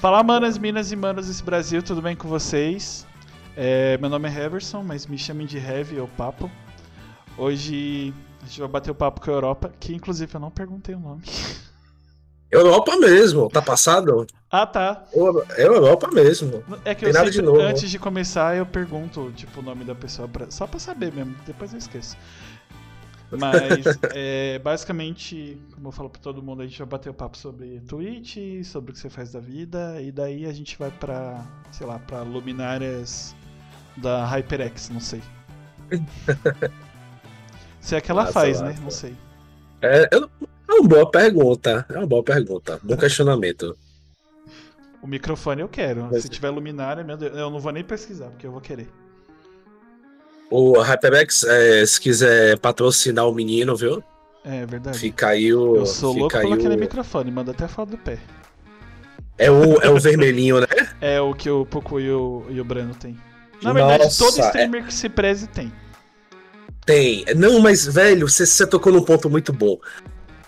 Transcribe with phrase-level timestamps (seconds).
[0.00, 3.04] Fala, manas, minas e manos desse Brasil, tudo bem com vocês?
[3.56, 6.48] É, meu nome é Heverson, mas me chamem de Heavy ou Papo.
[7.36, 10.94] Hoje a gente vai bater o papo com a Europa, que inclusive eu não perguntei
[10.94, 11.22] o nome.
[12.50, 14.26] Europa mesmo, tá passado?
[14.50, 15.04] Ah, tá.
[15.56, 16.62] É Europa mesmo.
[16.84, 17.60] É que Tem eu nada de novo.
[17.60, 21.34] antes de começar, eu pergunto tipo, o nome da pessoa, pra, só pra saber mesmo,
[21.44, 22.16] depois eu esqueço.
[23.30, 23.84] Mas,
[24.14, 27.80] é, basicamente, como eu falo pra todo mundo, a gente vai bater o papo sobre
[27.80, 31.86] Twitch, sobre o que você faz da vida, e daí a gente vai pra, sei
[31.86, 33.34] lá, pra luminárias
[33.96, 35.22] da HyperX, não sei.
[37.80, 38.74] Se é que ela faz, né?
[38.82, 39.14] Não sei.
[39.80, 40.18] É, é
[40.72, 41.86] uma boa pergunta.
[41.88, 42.78] É uma boa pergunta.
[42.82, 43.76] Bom questionamento.
[45.00, 46.08] O microfone eu quero.
[46.10, 46.22] Mas...
[46.22, 48.88] Se tiver luminária, meu Deus, eu não vou nem pesquisar, porque eu vou querer.
[50.50, 54.02] O HyperX, é, se quiser patrocinar o menino, viu?
[54.44, 54.98] É verdade.
[54.98, 55.76] Fica aí o.
[55.76, 56.78] Eu sou louco pelo aquele o...
[56.78, 58.18] microfone, manda até foto do pé.
[59.36, 60.66] É o, é o vermelhinho, né?
[61.00, 63.16] É o que o Poco e o, e o Breno tem.
[63.62, 64.86] Na verdade, Nossa, todo streamer é...
[64.86, 65.72] que se preze tem.
[66.84, 67.24] Tem.
[67.36, 69.78] Não, mas, velho, você, você tocou num ponto muito bom.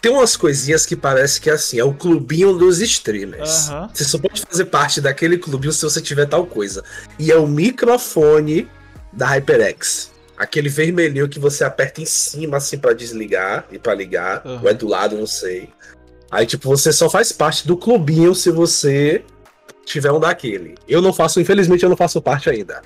[0.00, 3.68] Tem umas coisinhas que parece que é assim, é o clubinho dos streamers.
[3.92, 6.82] Você só pode fazer parte daquele clubinho se você tiver tal coisa.
[7.18, 8.66] E é o microfone
[9.12, 10.12] da HyperX.
[10.36, 14.44] Aquele vermelhinho que você aperta em cima, assim, para desligar e para ligar.
[14.46, 14.60] Uhum.
[14.62, 15.68] Ou é do lado, não sei.
[16.30, 19.24] Aí, tipo, você só faz parte do clubinho se você
[19.84, 20.76] tiver um daquele.
[20.88, 22.80] Eu não faço, infelizmente, eu não faço parte ainda.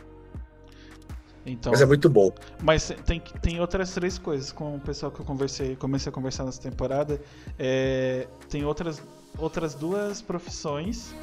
[1.47, 2.33] Então, mas é muito bom.
[2.63, 6.45] Mas tem, tem outras três coisas com o pessoal que eu conversei, comecei a conversar
[6.45, 7.21] nessa temporada.
[7.59, 9.03] É, tem outras,
[9.39, 11.15] outras duas profissões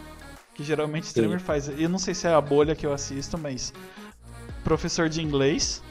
[0.53, 1.45] que geralmente streamer Sim.
[1.45, 1.67] faz.
[1.69, 3.73] Eu não sei se é a bolha que eu assisto, mas
[4.63, 5.81] professor de inglês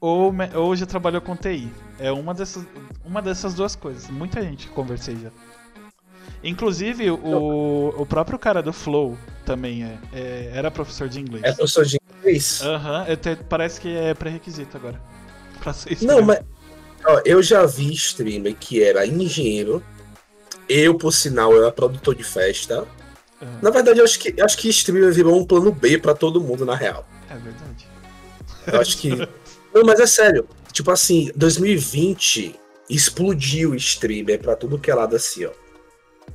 [0.00, 1.70] ou, ou já trabalhou com TI.
[1.98, 2.64] É uma dessas,
[3.04, 4.08] uma dessas duas coisas.
[4.08, 5.30] Muita gente conversei já.
[6.42, 11.44] Inclusive, o, o próprio cara do Flow também é, é era professor de inglês.
[11.44, 12.62] É professor de inglês?
[12.62, 15.00] Aham, uhum, parece que é pré-requisito agora.
[15.60, 16.40] Pra ser Não, mas
[17.04, 19.82] ó, eu já vi streamer que era engenheiro.
[20.66, 22.86] Eu, por sinal, era produtor de festa.
[23.42, 23.58] Uhum.
[23.60, 26.64] Na verdade, eu acho que, acho que streamer virou um plano B para todo mundo,
[26.64, 27.06] na real.
[27.30, 27.86] É verdade.
[28.66, 29.10] Eu acho que.
[29.72, 30.48] Não, mas é sério.
[30.72, 32.58] Tipo assim, 2020
[32.88, 35.52] explodiu o streamer pra tudo que é lado assim, ó.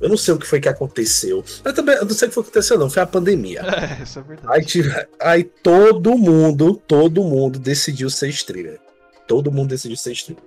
[0.00, 1.44] Eu não sei o que foi que aconteceu.
[1.64, 2.90] Eu também eu não sei o que foi que aconteceu, não.
[2.90, 3.62] Foi a pandemia.
[3.76, 4.48] É, isso é verdade.
[4.52, 8.80] Aí, aí todo mundo, todo mundo decidiu ser streamer.
[9.26, 10.42] Todo mundo decidiu ser streamer.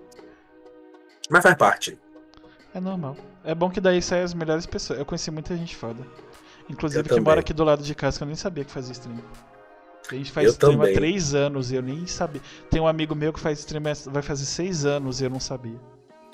[1.29, 1.97] Mas faz parte.
[2.73, 3.15] É normal.
[3.43, 4.99] É bom que daí saem as melhores pessoas.
[4.99, 6.05] Eu conheci muita gente foda.
[6.69, 8.91] Inclusive eu que mora aqui do lado de casa que eu nem sabia que fazia
[8.91, 9.17] stream.
[10.15, 10.91] A gente faz eu stream também.
[10.91, 12.41] há três anos e eu nem sabia.
[12.69, 15.79] Tem um amigo meu que faz stream vai fazer seis anos e eu não sabia.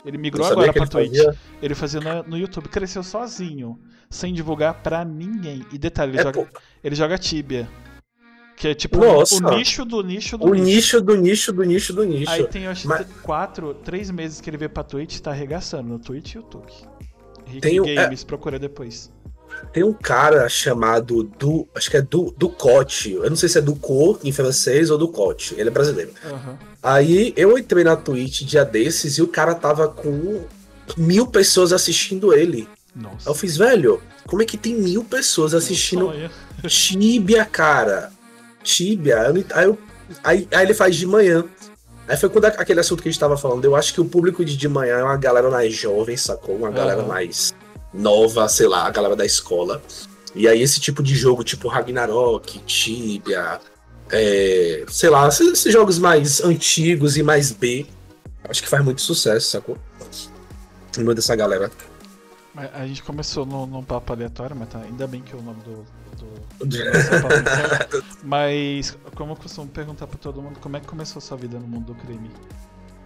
[0.06, 1.18] Ele migrou agora pra Twitch.
[1.18, 1.36] Fazia...
[1.62, 5.66] Ele fazia no, no, YouTube, cresceu sozinho, sem divulgar pra ninguém.
[5.74, 6.50] E detalhe, ele, é, joga,
[6.84, 7.68] ele joga Tibia.
[8.56, 9.36] Que é tipo Nossa.
[9.46, 10.64] o nicho do nicho do o nicho.
[10.64, 12.32] nicho do nicho do nicho do nicho.
[12.32, 13.06] Aí tem, acho, Mas...
[13.22, 16.72] quatro, três meses que ele veio pra Twitch tá arregaçando no Twitch e YouTube.
[17.46, 18.26] Rick tem Games, é...
[18.26, 19.12] procura depois.
[19.72, 21.68] Tem um cara chamado do.
[21.76, 23.14] Acho que é do, do Cote.
[23.14, 25.56] Eu não sei se é do Co em francês ou do Cote.
[25.58, 26.12] Ele é brasileiro.
[26.24, 26.56] Uhum.
[26.82, 30.44] Aí eu entrei na Twitch dia desses e o cara tava com
[30.98, 32.68] mil pessoas assistindo ele.
[32.96, 33.30] Nossa.
[33.30, 36.12] Eu fiz, velho, como é que tem mil pessoas assistindo
[36.68, 38.12] Tibia, cara?
[38.64, 39.34] Tibia.
[39.54, 39.78] Aí, eu,
[40.24, 41.44] aí, aí ele faz de manhã.
[42.08, 43.66] Aí foi quando aquele assunto que a gente tava falando.
[43.66, 46.56] Eu acho que o público de de manhã é uma galera mais jovem, sacou?
[46.56, 47.54] Uma galera mais
[47.96, 49.82] nova, sei lá, a galera da escola.
[50.36, 53.60] E aí esse tipo de jogo, tipo Ragnarok, Tibia,
[54.12, 57.86] é, sei lá, esses, jogos mais antigos e mais B,
[58.48, 59.78] acho que faz muito sucesso, sacou?
[60.98, 61.72] No meio dessa galera.
[62.74, 65.62] A gente começou num, num papo aleatório, mas tá, ainda bem que é o nome
[65.64, 65.86] do.
[66.58, 71.22] do, do mas, como eu costumo perguntar pra todo mundo, como é que começou a
[71.22, 72.32] sua vida no mundo do crime?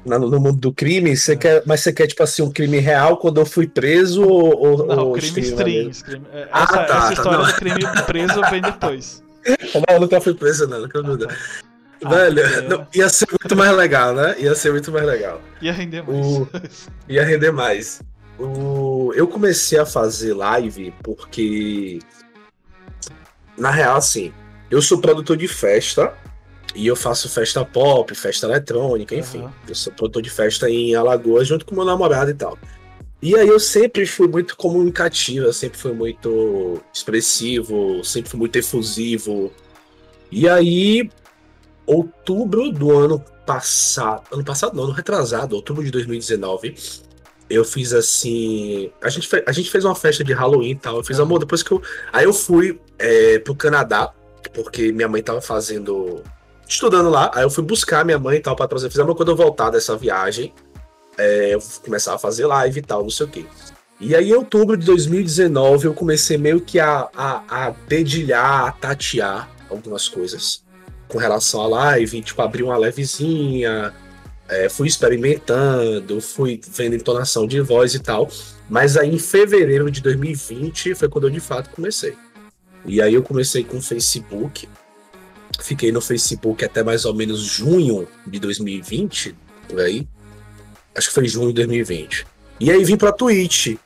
[0.05, 1.35] No, mundo do crime, você é.
[1.35, 4.87] quer, mas você quer, tipo assim, um crime real quando eu fui preso ou.
[4.87, 5.89] Não, ou crime stream.
[5.89, 6.21] stream.
[6.33, 9.24] É, ah, essa, tá, essa tá, história tá, do crime preso vem depois.
[9.74, 11.35] Não, eu nunca fui preso, não, nunca ah, tá.
[12.03, 14.35] Ah, Velho, não, ia ser muito mais legal, né?
[14.38, 15.41] Ia ser muito mais legal.
[15.62, 16.25] Ia render mais.
[16.27, 16.50] O,
[17.07, 18.01] ia render mais.
[18.38, 22.00] O, eu comecei a fazer live porque.
[23.57, 24.33] Na real, assim,
[24.69, 26.13] eu sou produtor de festa
[26.75, 29.39] e eu faço festa pop, festa eletrônica, enfim.
[29.39, 29.51] Uhum.
[29.68, 32.57] Eu sou produtor de festa em Alagoas junto com meu namorado e tal.
[33.21, 39.51] E aí eu sempre fui muito comunicativo, sempre fui muito expressivo, sempre fui muito efusivo.
[40.31, 41.10] E aí,
[41.86, 46.75] outubro do ano passado, ano passado não, ano retrasado, outubro de 2019,
[47.50, 48.92] eu fiz assim.
[49.01, 50.98] A gente, a gente fez uma festa de Halloween e tal.
[50.98, 51.81] Eu fiz amor depois que eu.
[52.13, 54.13] Aí eu fui é, pro Canadá,
[54.54, 56.24] porque minha mãe tava fazendo.
[56.69, 57.31] Estudando lá.
[57.33, 58.89] Aí eu fui buscar minha mãe e tal pra trazer.
[58.89, 60.54] Fiz amor quando eu voltar dessa viagem.
[61.18, 63.45] É, eu começar a fazer live e tal, não sei o quê.
[64.00, 68.71] E aí, em outubro de 2019, eu comecei meio que a, a, a dedilhar, a
[68.71, 70.63] tatear algumas coisas
[71.10, 73.94] com relação à live, tipo, abrir uma levezinha,
[74.48, 78.30] é, fui experimentando, fui vendo entonação de voz e tal.
[78.69, 82.15] Mas aí, em fevereiro de 2020, foi quando eu de fato comecei.
[82.86, 84.69] E aí, eu comecei com o Facebook,
[85.63, 89.35] fiquei no Facebook até mais ou menos junho de 2020,
[89.67, 90.07] por aí.
[90.95, 92.25] Acho que foi junho de 2020.
[92.59, 93.77] E aí vim pra Twitch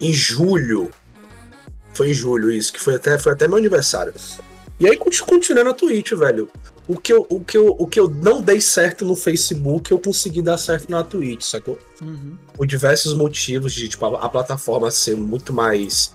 [0.00, 0.90] em julho.
[1.94, 4.12] Foi em julho isso, que foi até, foi até meu aniversário.
[4.78, 6.50] E aí continuei na Twitch, velho.
[6.88, 9.98] O que, eu, o, que eu, o que eu não dei certo no Facebook, eu
[9.98, 11.78] consegui dar certo na Twitch, sacou?
[12.00, 12.36] Uhum.
[12.54, 16.14] Por diversos motivos de, tipo, a, a plataforma ser muito mais.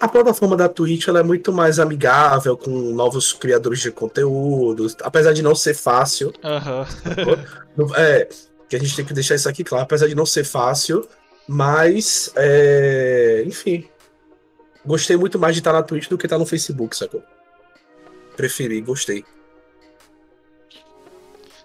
[0.00, 5.32] A, plataforma da Twitch ela é muito mais amigável com novos criadores de conteúdo, apesar
[5.32, 6.32] de não ser fácil.
[6.44, 7.90] Uhum.
[7.96, 8.28] é,
[8.68, 11.08] que a gente tem que deixar isso aqui claro, apesar de não ser fácil,
[11.48, 13.88] mas, é, enfim,
[14.86, 17.22] gostei muito mais de estar na Twitch do que estar no Facebook, sacou?
[18.36, 19.24] Preferi, gostei.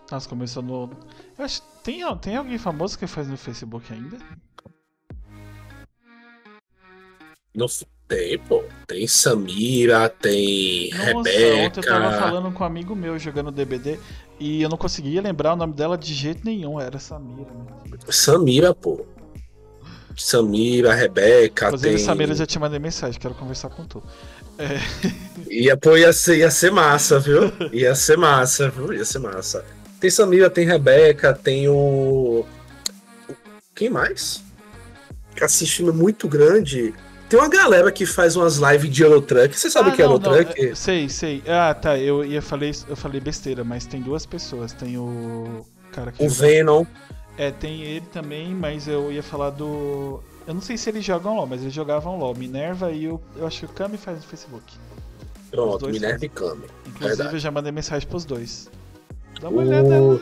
[0.10, 0.90] Nossa, começou no.
[1.38, 1.62] Eu acho.
[1.84, 4.18] Tem, tem alguém famoso que faz no Facebook ainda?
[7.56, 7.68] Não
[8.10, 8.64] tem, pô.
[8.88, 11.68] Tem Samira, tem Nossa, Rebeca.
[11.68, 14.00] Ontem eu tava falando com um amigo meu jogando DBD
[14.40, 16.82] e eu não conseguia lembrar o nome dela de jeito nenhum.
[16.82, 17.52] Era Samira.
[17.52, 17.98] Né?
[18.10, 19.06] Samira, pô.
[20.18, 21.68] Samira, Rebeca.
[21.68, 22.04] Inclusive, tem...
[22.04, 24.04] Samira já te mandei mensagem, quero conversar com tu.
[24.58, 24.80] É...
[25.50, 27.52] Ia, pô, ia, ser, ia ser massa, viu?
[27.72, 28.92] Ia ser massa, viu?
[28.92, 29.64] Ia ser massa.
[30.00, 32.44] Tem Samira, tem Rebeca, tem o.
[33.76, 34.44] Quem mais?
[35.40, 36.94] Assiste filme muito grande.
[37.30, 39.58] Tem uma galera que faz umas lives de Eurotruck.
[39.58, 40.76] Você sabe o ah, que é Eurotruck?
[40.76, 41.44] Sei, sei.
[41.48, 41.96] Ah, tá.
[41.96, 44.74] Eu ia falei, eu falei besteira, mas tem duas pessoas.
[44.74, 46.26] Tem o cara que.
[46.26, 46.86] O Venom.
[47.38, 50.24] É, tem ele também, mas eu ia falar do.
[50.48, 52.34] Eu não sei se eles jogam LOL, mas eles jogavam LOL.
[52.34, 53.22] Minerva e o.
[53.36, 54.74] Eu acho que o Kami faz no Facebook.
[55.52, 56.25] Pronto, Minerva fazem.
[56.25, 56.66] e Kami.
[56.88, 57.36] Inclusive Verdade.
[57.36, 58.72] eu já mandei mensagem pros dois.
[59.40, 59.66] Dá uma o...
[59.68, 59.90] olhada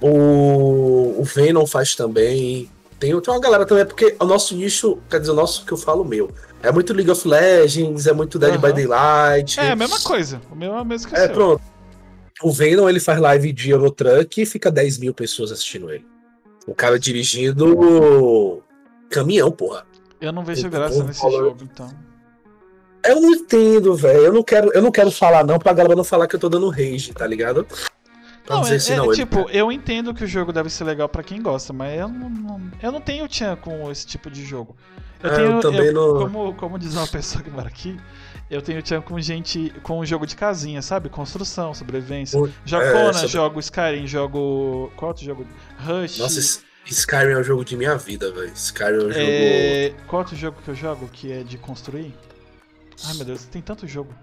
[0.00, 1.20] O...
[1.20, 2.70] o Venom faz também.
[2.98, 5.76] Tem, tem uma galera também, porque o nosso nicho, quer dizer, o nosso que eu
[5.76, 6.30] falo meu,
[6.62, 8.60] é muito League of Legends, é muito Dead uhum.
[8.60, 9.60] by Daylight.
[9.60, 10.40] É a mesma coisa.
[10.50, 11.34] O meu é o mesmo que É, seu.
[11.34, 11.62] pronto.
[12.42, 16.06] O Venom, ele faz live de Eurotruck e fica 10 mil pessoas assistindo ele.
[16.66, 18.62] O cara dirigindo
[19.10, 19.84] caminhão, porra.
[20.20, 21.90] Eu não vejo graça nesse jogo, então.
[23.04, 24.20] Eu não entendo, velho.
[24.20, 26.48] Eu não quero, eu não quero falar não pra galera não falar que eu tô
[26.48, 27.66] dando rage, tá ligado?
[28.48, 29.58] Não, é, assim, não, é, tipo, ele...
[29.58, 32.60] eu entendo que o jogo deve ser legal para quem gosta, mas eu não, não,
[32.82, 34.76] eu não tenho tchan com esse tipo de jogo.
[35.22, 36.18] Eu, é, tenho, eu também eu, não...
[36.18, 37.98] como, como diz uma pessoa que mora aqui,
[38.50, 41.08] eu tenho tchan com gente com um jogo de casinha, sabe?
[41.08, 42.38] Construção, sobrevivência.
[42.38, 42.48] O...
[42.64, 43.28] Jogo é, sobre...
[43.28, 44.92] jogo Skyrim, jogo.
[44.96, 45.46] Qual outro jogo?
[45.78, 46.18] Rush.
[46.18, 48.52] Nossa, Skyrim é o jogo de minha vida, velho.
[48.54, 49.14] Skyrim é o jogo.
[49.16, 49.94] É...
[50.06, 52.14] Qual outro jogo que eu jogo que é de construir?
[53.04, 54.14] Ai meu Deus, tem tanto jogo.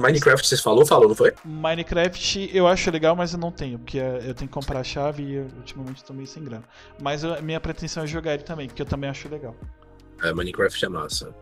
[0.00, 1.32] Minecraft vocês falou, falou, não foi?
[1.44, 5.22] Minecraft eu acho legal, mas eu não tenho, porque eu tenho que comprar a chave
[5.22, 6.64] e eu, ultimamente tô meio sem grana.
[7.00, 9.54] Mas a minha pretensão é jogar ele também, porque eu também acho legal.
[10.22, 11.34] É, Minecraft é massa.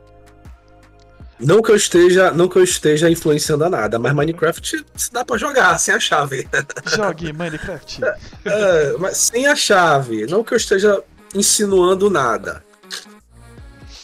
[1.40, 5.38] Não que eu esteja, não que eu esteja influenciando a nada, mas Minecraft dá para
[5.38, 6.48] jogar sem a chave.
[6.96, 8.00] Jogue Minecraft.
[8.44, 10.26] É, mas sem a chave.
[10.26, 11.02] Não que eu esteja
[11.34, 12.64] insinuando nada.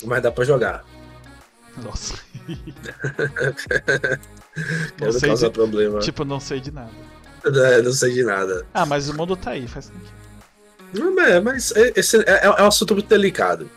[0.05, 0.85] Mas dá para jogar.
[1.83, 2.15] Nossa.
[5.01, 5.99] Não causar de, problema.
[5.99, 6.91] Tipo, não sei de nada.
[7.45, 8.67] É, não sei de nada.
[8.73, 10.13] Ah, mas o mundo tá aí, faz sentido.
[10.93, 13.69] Não, é, mas esse é, é um assunto muito delicado.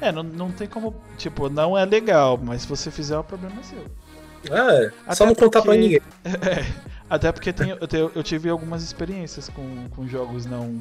[0.00, 0.94] É, não, não tem como.
[1.18, 4.56] Tipo, não é legal, mas se você fizer, o problema é seu.
[4.56, 6.00] É, até só não porque, contar pra ninguém.
[6.24, 6.64] É,
[7.08, 10.80] até porque tem, eu, eu tive algumas experiências com, com jogos não.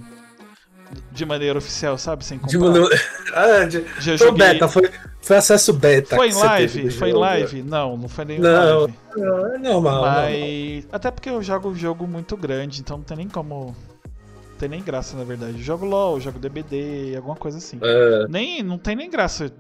[1.12, 2.26] De maneira oficial, sabe?
[2.26, 2.52] Sem comprar.
[2.52, 2.90] De maneira...
[3.34, 3.84] ah, de...
[4.00, 4.48] Já foi joguei...
[4.48, 4.90] beta, foi,
[5.22, 6.16] foi acesso beta.
[6.16, 6.92] Foi em live?
[6.92, 7.64] Foi em live?
[7.64, 8.94] Não, não foi nem não, live.
[9.16, 10.02] Não, é normal.
[10.02, 10.88] Mas.
[10.92, 13.76] Até porque eu jogo um jogo muito grande, então não tem nem como
[14.64, 15.62] tem nem graça, na verdade.
[15.62, 17.80] Jogo LOL, jogo DBD, alguma coisa assim.
[17.82, 18.28] É...
[18.30, 19.52] Nem, não tem nem graça.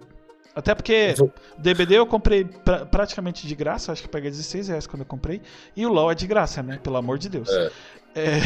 [0.56, 1.32] Até porque vou...
[1.58, 5.42] DBD eu comprei pra, praticamente de graça, acho que paguei 16 reais quando eu comprei.
[5.76, 6.80] E o LOL é de graça, né?
[6.82, 7.50] Pelo amor de Deus.
[7.50, 7.72] É.
[8.16, 8.40] É...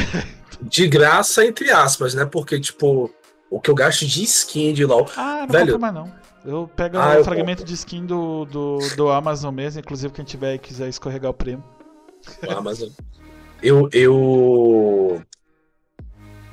[0.62, 2.26] De graça, entre aspas, né?
[2.26, 3.14] Porque, tipo,
[3.50, 5.08] o que eu gasto de skin de LOL.
[5.16, 5.80] Ah, não Velho...
[5.80, 6.12] mais não.
[6.44, 7.66] Eu pego ah, um fragmento compro.
[7.66, 11.64] de skin do, do, do Amazon mesmo, inclusive quem tiver e quiser escorregar o prêmio.
[12.48, 12.90] O Amazon.
[13.62, 15.22] Eu, eu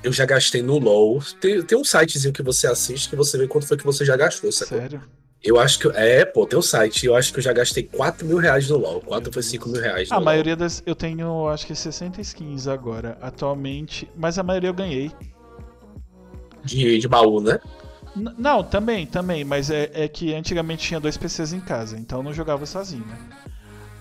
[0.02, 1.22] eu já gastei no LoL.
[1.40, 4.16] Tem, tem um sitezinho que você assiste que você vê quanto foi que você já
[4.16, 4.78] gastou, sacou?
[4.78, 5.02] Sério?
[5.44, 5.88] Eu acho que.
[5.88, 7.04] É, pô, tem um site.
[7.04, 9.02] Eu acho que eu já gastei 4 mil reais no LoL.
[9.02, 10.10] 4 foi 5 mil reais.
[10.10, 10.82] A maioria das.
[10.86, 14.10] Eu tenho, acho que 60 skins agora, atualmente.
[14.16, 15.12] Mas a maioria eu ganhei.
[16.64, 17.60] De, de baú, né?
[18.16, 19.44] N não, também, também.
[19.44, 23.04] Mas é, é que antigamente tinha dois PCs em casa, então eu não jogava sozinho,
[23.04, 23.18] né?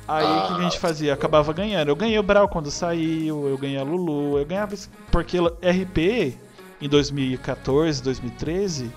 [0.07, 1.13] Aí o ah, que a gente fazia?
[1.13, 1.89] Acabava ganhando.
[1.89, 4.75] Eu ganhei o Brawl quando saiu, eu ganhei a Lulu, eu ganhava.
[5.11, 6.37] Porque RP
[6.81, 8.91] em 2014, 2013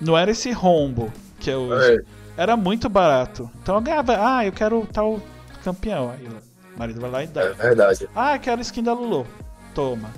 [0.00, 1.94] não era esse rombo que é hoje.
[1.94, 2.42] É.
[2.42, 3.50] Era muito barato.
[3.62, 5.20] Então eu ganhava, ah, eu quero tal
[5.64, 6.10] campeão.
[6.10, 7.42] Aí o marido vai lá e dá.
[7.42, 8.08] É verdade.
[8.14, 9.26] Ah, eu quero skin da Lulu.
[9.74, 10.10] Toma.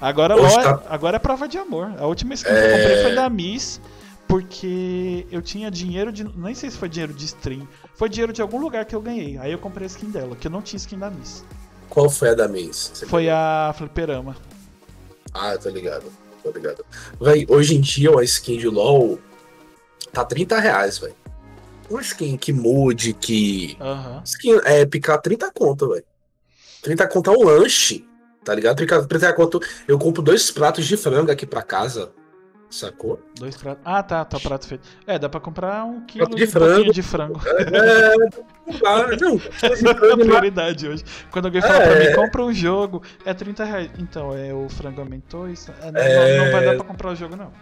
[0.00, 0.82] Agora, tá...
[0.88, 1.92] agora é prova de amor.
[1.98, 2.60] A última skin é...
[2.60, 3.80] que eu comprei foi da Miss,
[4.28, 6.24] porque eu tinha dinheiro de.
[6.38, 7.66] Nem sei se foi dinheiro de stream.
[7.94, 9.38] Foi dinheiro de algum lugar que eu ganhei.
[9.38, 11.44] Aí eu comprei a skin dela, que eu não tinha skin da Miss.
[11.88, 12.92] Qual foi a da Miss?
[12.94, 14.36] Você foi a Fliperama.
[15.32, 16.04] Ah, tô ligado.
[16.42, 16.84] Tô ligado.
[17.20, 19.18] Véi, hoje em dia a skin de LOL
[20.14, 21.14] tá 30 reais, velho.
[21.90, 23.76] Uma skin que mude, que.
[23.80, 24.22] Uhum.
[24.24, 26.04] Skin épica, 30 conto, velho.
[26.82, 28.06] 30 conto é um lanche,
[28.44, 28.76] tá ligado?
[28.76, 29.60] 30, 30 conto.
[29.86, 32.12] Eu compro dois pratos de frango aqui pra casa.
[32.74, 33.22] Sacou?
[33.38, 33.80] Dois pratos.
[33.84, 34.82] Ah, tá, tá prato feito.
[35.06, 36.92] É, dá pra comprar um quilo de, de frango.
[36.92, 37.40] de frango.
[37.46, 39.38] É, é não,
[40.18, 41.04] prioridade hoje.
[41.30, 43.90] Quando alguém fala é, pra mim, compra um jogo, é 30 reais.
[43.96, 46.38] Então, é, o frango aumentou, isso, é, não, é...
[46.38, 47.52] não, vai dar pra comprar o jogo, não.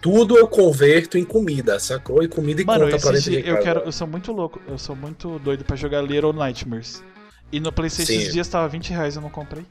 [0.00, 2.22] Tudo eu converto em comida, sacou?
[2.22, 3.46] E comida e Mano, conta pra dentro de.
[3.46, 7.04] Eu, quero, eu sou muito louco, eu sou muito doido pra jogar Little Nightmares.
[7.52, 9.66] E no Playstation esses dias tava 20 reais, eu não comprei.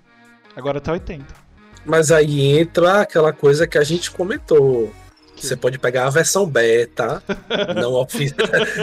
[0.55, 1.46] Agora tá 80.
[1.87, 4.91] Mas aí entra aquela coisa que a gente comentou.
[5.35, 7.23] Você pode pegar a versão beta,
[7.79, 8.33] não, ofi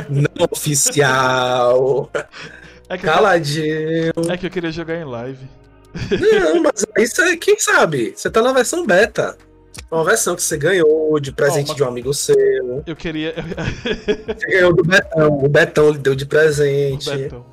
[0.08, 2.10] não oficial.
[2.88, 4.12] É caladinho.
[4.30, 5.46] É que eu queria jogar em live.
[6.10, 8.14] Não, mas isso é, quem sabe?
[8.16, 9.36] Você tá na versão beta.
[9.90, 12.82] Uma versão que você ganhou de presente oh, de um amigo seu.
[12.86, 13.34] Eu queria.
[14.26, 15.28] você ganhou do Betão.
[15.44, 17.10] O Betão lhe deu de presente.
[17.10, 17.46] O Betão.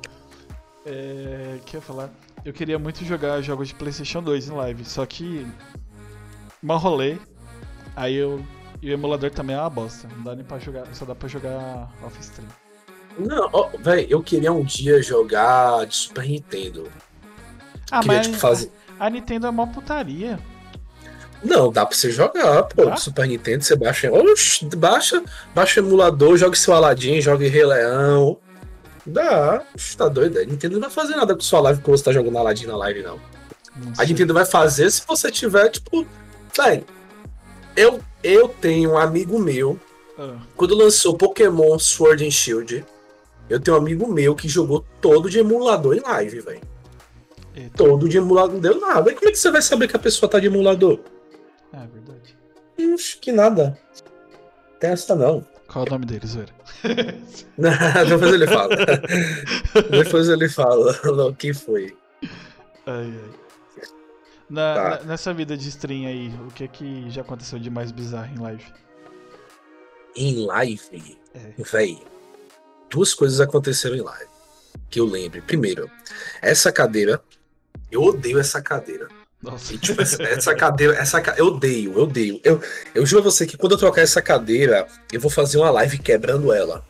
[0.86, 1.56] É.
[1.56, 2.10] O que eu ia falar?
[2.44, 5.46] Eu queria muito jogar jogos de PlayStation 2 em live, só que.
[6.62, 7.16] Mal rolê.
[7.94, 8.44] Aí eu.
[8.80, 10.08] E o emulador também é uma bosta.
[10.16, 10.86] Não dá nem pra jogar.
[10.92, 12.48] Só dá pra jogar off-stream.
[13.18, 16.90] Não, oh, velho, eu queria um dia jogar de Super Nintendo.
[17.90, 18.72] Ah, queria, mas tipo, fazer...
[18.98, 20.38] a Nintendo é uma putaria.
[21.44, 22.88] Não, dá pra você jogar, pô.
[22.88, 22.96] Ah?
[22.96, 24.10] Super Nintendo, você baixa.
[24.10, 25.22] Oxi, baixa,
[25.54, 28.38] baixa o emulador, joga seu Aladdin, joga Rei Leão.
[29.04, 29.64] Dá,
[29.96, 30.38] tá doido.
[30.38, 32.76] A Nintendo não vai fazer nada com sua live quando você tá jogando Aladdin na
[32.76, 33.20] live, não.
[33.76, 36.06] não a Nintendo vai fazer se você tiver, tipo.
[36.56, 36.84] Bem,
[37.76, 39.78] eu, eu tenho um amigo meu.
[40.18, 40.36] Ah.
[40.56, 42.84] Quando lançou Pokémon Sword and Shield,
[43.48, 46.72] eu tenho um amigo meu que jogou todo de emulador em live, velho.
[47.76, 49.10] Todo de emulador não deu nada.
[49.10, 51.00] E como é que você vai saber que a pessoa tá de emulador?
[51.72, 52.36] É verdade.
[52.78, 53.78] Ixi, que nada.
[54.80, 55.44] Tem essa não.
[55.72, 56.52] Qual é o nome dele, Zoeira?
[58.06, 58.76] Depois ele fala.
[59.90, 61.96] Depois ele fala o que foi.
[62.86, 63.30] Ai, ai.
[64.50, 64.90] Na, tá.
[64.90, 68.34] na, nessa vida de stream aí, o que é que já aconteceu de mais bizarro
[68.34, 68.66] em live?
[70.14, 71.18] Em live?
[71.34, 71.54] É.
[71.56, 72.02] Véi,
[72.90, 74.30] duas coisas aconteceram em live.
[74.90, 75.40] Que eu lembro.
[75.42, 75.90] Primeiro,
[76.42, 77.22] essa cadeira.
[77.90, 79.08] Eu odeio essa cadeira.
[79.42, 79.74] Nossa.
[79.74, 82.40] E, tipo, essa cadeira, essa eu odeio, eu odeio.
[82.44, 82.60] Eu,
[82.94, 85.98] eu juro a você que quando eu trocar essa cadeira, eu vou fazer uma live
[85.98, 86.84] quebrando ela.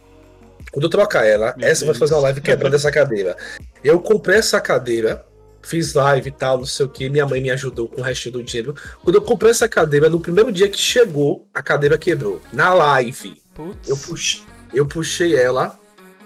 [0.71, 1.99] Quando eu trocar ela, Meu essa Deus.
[1.99, 3.37] vai fazer uma live quebrando essa cadeira.
[3.83, 5.25] Eu comprei essa cadeira,
[5.63, 8.31] fiz live e tal, não sei o que, minha mãe me ajudou com o resto
[8.31, 8.75] do dinheiro.
[9.03, 12.41] Quando eu comprei essa cadeira, no primeiro dia que chegou, a cadeira quebrou.
[12.53, 13.41] Na live.
[13.55, 13.89] Putz.
[13.89, 14.43] Eu puxei,
[14.75, 15.79] eu puxei ela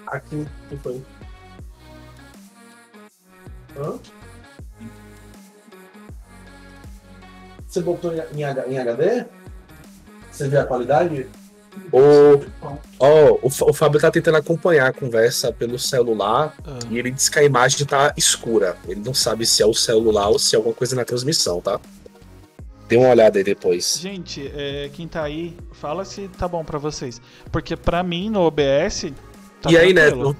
[0.06, 0.46] aqui.
[0.82, 1.02] Foi.
[3.76, 3.98] Hã?
[7.76, 9.26] Você botou em, em HD?
[10.30, 11.26] Você vê a qualidade?
[11.92, 12.40] O,
[12.98, 16.78] oh, o, o Fábio tá tentando acompanhar a conversa pelo celular ah.
[16.90, 18.78] e ele diz que a imagem tá escura.
[18.88, 21.78] Ele não sabe se é o celular ou se é alguma coisa na transmissão, tá?
[22.88, 23.98] Dê uma olhada aí depois.
[24.00, 27.20] Gente, é, quem tá aí, fala se tá bom para vocês.
[27.52, 29.12] Porque para mim no OBS.
[29.60, 30.34] Tá e aí, Neto?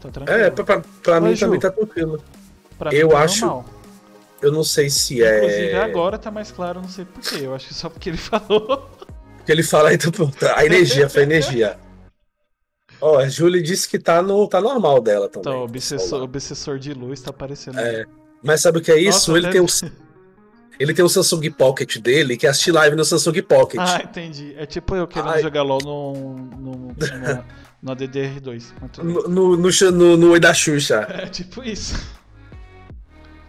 [0.00, 0.40] Tá tranquilo.
[0.40, 2.20] É, pra, pra, pra mim Ju, também tá tranquilo.
[2.76, 3.46] Pra eu tá acho.
[3.46, 3.75] Normal.
[4.40, 5.38] Eu não sei se é.
[5.38, 7.36] Inclusive agora tá mais claro, não sei porquê.
[7.42, 8.90] Eu acho que só porque ele falou.
[9.36, 10.36] Porque ele fala, então pronto.
[10.54, 11.78] A energia, foi energia.
[13.00, 15.52] Ó, a Julie disse que tá, no, tá normal dela também.
[15.52, 17.78] Então, o obsessor, obsessor de luz tá aparecendo.
[17.78, 18.06] É.
[18.42, 19.32] Mas sabe o que é isso?
[19.32, 19.66] Nossa, ele, tem o,
[20.80, 23.80] ele tem o Samsung Pocket dele, que assistir live no Samsung Pocket.
[23.80, 24.54] Ah, entendi.
[24.56, 25.42] É tipo eu querendo Ai.
[25.42, 26.96] jogar LOL no, no, no,
[27.82, 28.64] no DDR2.
[29.02, 31.06] No, no, no, no, no da Xuxa.
[31.08, 31.94] É tipo isso.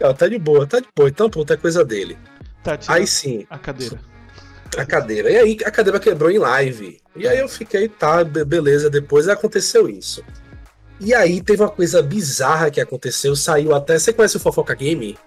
[0.02, 1.10] Ó, tá de boa, tá de boa.
[1.10, 2.18] Então, pronto, é coisa dele.
[2.64, 3.46] Tá, aí sim.
[3.50, 4.00] A cadeira.
[4.78, 5.32] A cadeira.
[5.32, 7.00] E aí a cadeira quebrou em live.
[7.16, 8.90] E aí eu fiquei, tá, beleza.
[8.90, 10.24] Depois aconteceu isso.
[11.00, 13.36] E aí teve uma coisa bizarra que aconteceu.
[13.36, 13.98] Saiu até.
[13.98, 15.18] Você conhece o Fofoca Game?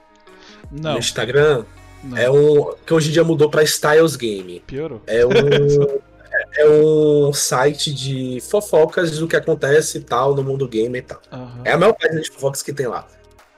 [0.70, 0.92] Não.
[0.92, 1.64] No Instagram?
[2.02, 2.16] Não.
[2.16, 2.74] É um.
[2.84, 4.62] Que hoje em dia mudou pra Styles Game.
[4.66, 5.02] Piorou.
[5.06, 5.30] É um.
[6.56, 11.20] é um site de fofocas do que acontece e tal no mundo game e tal.
[11.32, 11.62] Uhum.
[11.64, 13.06] É a maior página de fofocas que tem lá.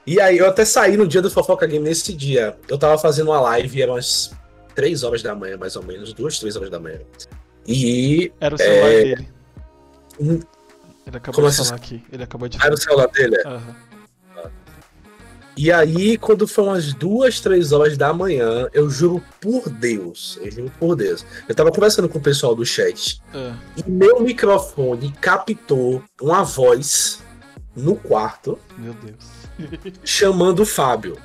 [0.05, 2.57] E aí eu até saí no dia do Fofoca Game nesse dia.
[2.67, 4.31] Eu tava fazendo uma live, eram umas
[4.75, 6.99] 3 horas da manhã, mais ou menos, duas, três horas da manhã.
[7.67, 8.31] E.
[8.39, 9.03] Era o celular é...
[9.03, 9.29] dele.
[10.19, 10.39] Hum.
[11.05, 11.63] Ele acabou Como de assim?
[11.65, 12.03] falar aqui.
[12.11, 13.35] Ele acabou de Ah, era o celular dele?
[13.37, 13.47] é.
[13.47, 13.75] Aham.
[15.55, 20.49] E aí, quando foi umas duas, três horas da manhã, eu juro por Deus, eu
[20.51, 21.23] juro por Deus.
[21.47, 27.19] Eu tava conversando com o pessoal do chat Ah, e meu microfone captou uma voz
[27.75, 29.42] no quarto meu Deus.
[30.03, 31.17] Chamando o Fábio.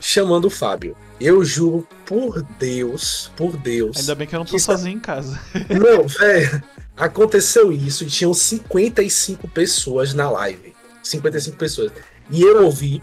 [0.00, 0.96] Chamando o Fábio.
[1.20, 3.96] Eu juro por Deus, por Deus.
[3.98, 5.40] Ainda bem que eu não tô sozinho em casa.
[5.70, 6.62] Não, velho.
[6.96, 10.74] Aconteceu isso e tinham 55 pessoas na live.
[11.02, 11.92] 55 pessoas.
[12.30, 13.02] E eu ouvi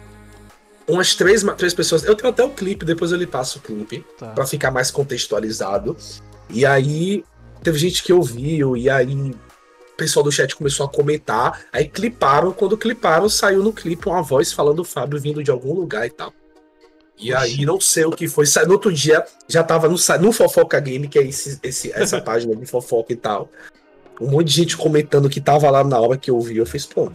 [0.87, 2.03] umas três, três pessoas.
[2.03, 4.27] Eu tenho até o clipe, depois eu lhe passo o clipe, Tá.
[4.27, 5.95] pra ficar mais contextualizado.
[6.49, 7.23] E aí
[7.63, 9.33] teve gente que ouviu, e aí
[10.01, 11.61] pessoal do chat começou a comentar.
[11.71, 15.73] Aí cliparam, quando cliparam, saiu no clipe uma voz falando o Fábio vindo de algum
[15.73, 16.33] lugar e tal.
[17.17, 18.45] E aí não sei o que foi.
[18.65, 22.55] No outro dia já tava no, no Fofoca Game, que é esse, esse- essa página
[22.55, 23.47] de fofoca e tal.
[24.19, 26.57] Um monte de gente comentando que tava lá na hora que eu ouvi.
[26.57, 27.11] Eu fiz, pô,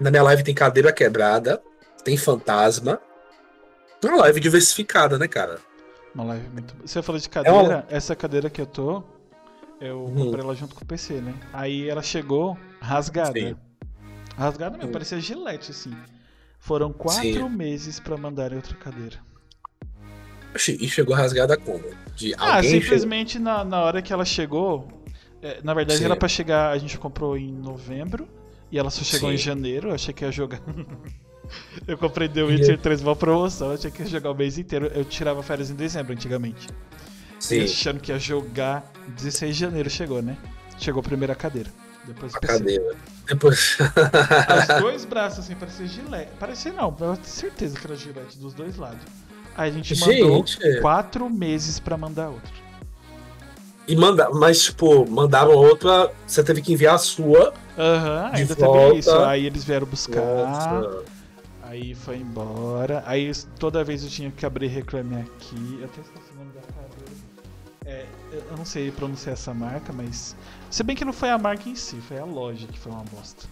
[0.00, 1.60] na minha live tem cadeira quebrada,
[2.02, 2.98] tem fantasma.
[4.02, 5.58] Uma live diversificada, né, cara?
[6.14, 6.74] Uma live muito.
[6.84, 9.02] Você falou de É cadeira, essa cadeira que eu tô,
[9.80, 10.14] eu Hum.
[10.14, 11.34] comprei ela junto com o PC, né?
[11.52, 13.32] Aí ela chegou rasgada.
[13.38, 13.56] Sim.
[14.36, 14.92] Rasgada mesmo, Hum.
[14.92, 15.92] parecia gilete, assim.
[16.60, 17.48] Foram quatro Sim.
[17.48, 19.16] meses pra mandarem outra cadeira.
[20.80, 21.84] E chegou rasgada como?
[22.16, 24.88] De Ah, chegou- simplesmente na, na hora que ela chegou.
[25.40, 26.04] é, na verdade Sim.
[26.06, 26.70] era pra chegar.
[26.72, 28.28] A gente comprou em novembro.
[28.70, 29.34] E ela só chegou Sim.
[29.36, 29.88] em janeiro.
[29.90, 30.60] Eu achei que ia jogar.
[31.86, 33.68] eu comprei The Witcher 3 uma promoção.
[33.68, 34.86] Eu achei que ia jogar o mês inteiro.
[34.86, 36.68] Eu tirava férias em dezembro antigamente.
[37.38, 40.36] Sim, achando que ia jogar 16 de janeiro chegou, né?
[40.78, 41.70] Chegou a primeira cadeira.
[42.04, 42.96] Depois a cadeira.
[43.26, 43.76] Depois.
[44.70, 46.30] Os dois braços assim, parecia gilete.
[46.38, 49.00] Parecia não, eu tenho certeza que era gilete dos dois lados.
[49.56, 50.80] Aí a gente mandou Gente.
[50.80, 52.52] quatro meses pra mandar outro.
[53.88, 56.12] E manda, mas, tipo, mandaram outra.
[56.26, 57.54] Você teve que enviar a sua.
[57.76, 58.86] Aham, De ainda volta.
[58.88, 59.18] teve isso.
[59.20, 60.20] Aí eles vieram buscar.
[60.20, 61.02] Nossa.
[61.62, 63.02] Aí foi embora.
[63.06, 65.78] Aí toda vez eu tinha que abrir reclame aqui.
[65.80, 66.27] Eu até esqueci
[67.88, 68.04] É,
[68.50, 70.36] eu não sei pronunciar essa marca, mas.
[70.70, 73.02] Se bem que não foi a marca em si, foi a loja que foi uma
[73.04, 73.46] bosta.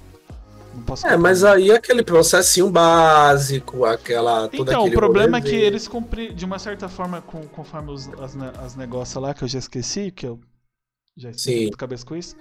[0.75, 1.23] Não posso É, contar.
[1.23, 4.51] mas aí aquele processinho básico, aquela.
[4.53, 8.37] Então, o problema é que eles cumpriram, de uma certa forma, com, conforme os as,
[8.63, 10.39] as negócios lá, que eu já esqueci, que eu
[11.17, 12.37] já esqueci de cabeça com isso.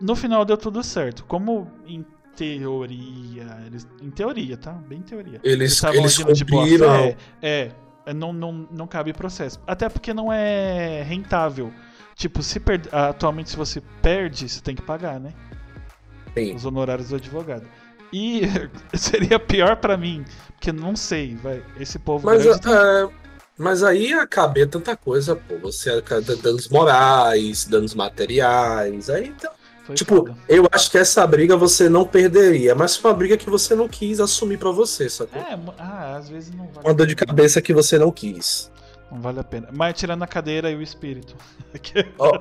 [0.00, 1.24] No final deu tudo certo.
[1.26, 4.72] Como em teoria, eles, em teoria, tá?
[4.72, 5.40] Bem em teoria.
[5.44, 6.88] Eles, estavam eles agindo de boa cumpriram.
[6.88, 7.16] fé.
[7.42, 7.72] É, é,
[8.14, 9.60] não, não, não cabe processo.
[9.66, 11.72] Até porque não é rentável.
[12.14, 12.82] Tipo, se per...
[12.92, 15.32] atualmente se você perde, você tem que pagar, né?
[16.34, 16.54] Sim.
[16.54, 17.66] Os honorários do advogado.
[18.12, 18.42] E
[18.94, 21.62] seria pior pra mim, porque não sei, vai.
[21.78, 23.08] Esse povo Mas, é,
[23.56, 25.56] mas aí acaba tanta coisa, pô.
[25.58, 26.02] Você
[26.42, 29.08] danos morais, danos materiais.
[29.08, 29.52] Aí, então,
[29.90, 30.36] foi tipo, foda.
[30.48, 33.88] eu acho que essa briga você não perderia, mas foi uma briga que você não
[33.88, 35.40] quis assumir pra você, sacou?
[35.40, 38.70] É, ah, às vezes não vale, Uma dor de cabeça que você não quis.
[39.10, 39.68] não vale a pena.
[39.72, 41.34] Mas tirando a cadeira e o espírito.
[41.82, 42.40] Que- Ó,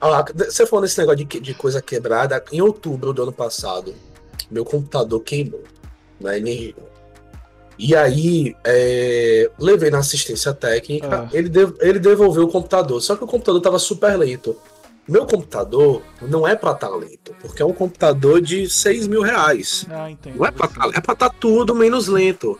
[0.00, 3.94] ó, você falou nesse negócio de, de coisa quebrada, em outubro do ano passado,
[4.50, 5.62] meu computador queimou
[6.20, 6.74] na energia.
[7.76, 11.28] E aí, é, levei na assistência técnica, Ah.
[11.32, 14.56] ele, dev- ele devolveu o computador, só que o computador tava super lento.
[15.06, 19.86] Meu computador não é pra estar lento, porque é um computador de 6 mil reais.
[19.90, 20.36] Ah, entendo.
[20.38, 22.58] Não é pra estar é pra tá tudo menos lento.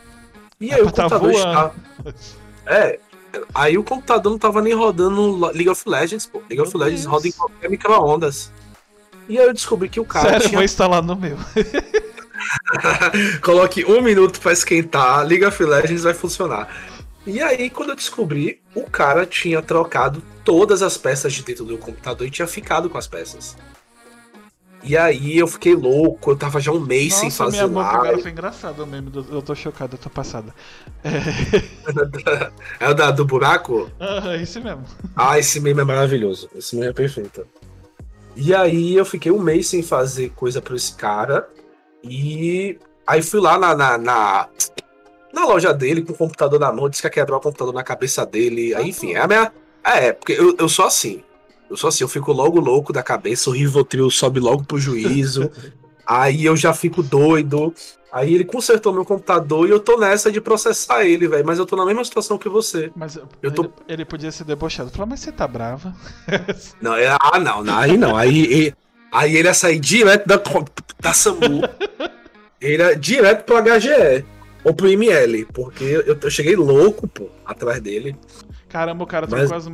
[0.61, 1.73] E É aí o tá computador voando.
[2.05, 2.71] está.
[2.71, 2.99] É.
[3.53, 6.39] Aí o computador não tava nem rodando League of Legends, pô.
[6.49, 7.13] League of Meu Legends Deus.
[7.13, 8.51] roda em qualquer micro-ondas.
[9.27, 10.57] E aí eu descobri que o cara Sério, tinha.
[10.59, 11.35] vou instalar no meu.
[13.41, 16.67] Coloque um minuto pra esquentar, League of Legends vai funcionar.
[17.25, 21.77] E aí, quando eu descobri, o cara tinha trocado todas as peças de dentro do
[21.77, 23.57] computador e tinha ficado com as peças.
[24.83, 27.97] E aí eu fiquei louco, eu tava já um mês sem Nossa, fazer minha boca
[28.03, 28.21] live.
[28.21, 29.09] foi engraçado o meme.
[29.09, 30.53] do- Eu tô chocado, eu tô passada.
[31.03, 33.89] É o da, do buraco?
[33.99, 34.83] Ah, esse mesmo.
[35.15, 36.49] Ah, esse meme é maravilhoso.
[36.55, 37.47] Esse meme é perfeito.
[38.35, 41.49] E aí eu fiquei um mês sem fazer coisa pra esse cara.
[42.03, 44.49] E aí fui lá na, na, na,
[45.35, 47.83] na loja dele, com o computador na mão, disse que ia quebrar o computador na
[47.83, 48.73] cabeça dele.
[48.73, 49.51] Aí, enfim, é a minha.
[49.83, 51.21] É, porque eu, eu sou assim.
[51.69, 55.51] Eu sou assim, eu fico logo louco da cabeça, o Rivotril sobe logo pro juízo.
[56.07, 57.73] aí eu já fico doido.
[58.11, 61.45] Aí ele consertou meu computador e eu tô nessa de processar ele, velho.
[61.45, 62.89] Mas eu tô na mesma situação que você.
[62.95, 63.63] Mas eu tô...
[63.63, 64.89] ele, ele podia ser debochado.
[64.89, 65.93] Falar, mas você tá brava?
[66.81, 68.15] não, é, ah, não, não, aí não.
[68.15, 68.73] Aí,
[69.11, 70.41] aí ele ia sair direto da,
[70.97, 71.61] da SAMU.
[72.61, 74.34] ele ia direto pro HGE.
[74.65, 75.45] Ou pro ML.
[75.53, 78.17] Porque eu, eu cheguei louco, pô, atrás dele.
[78.67, 79.67] Caramba, o cara trocou as,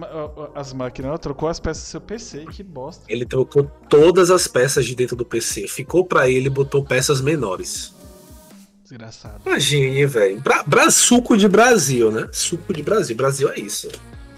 [0.54, 3.04] as máquinas, trocou as peças do seu PC, que bosta.
[3.08, 5.68] Ele trocou todas as peças de dentro do PC.
[5.68, 7.96] Ficou para ele e botou peças menores.
[8.84, 9.42] Desgraçado.
[9.46, 10.42] Imagine, velho.
[10.42, 12.28] Bra, bra suco de Brasil, né?
[12.32, 13.16] Suco de Brasil.
[13.16, 13.90] Brasil é isso.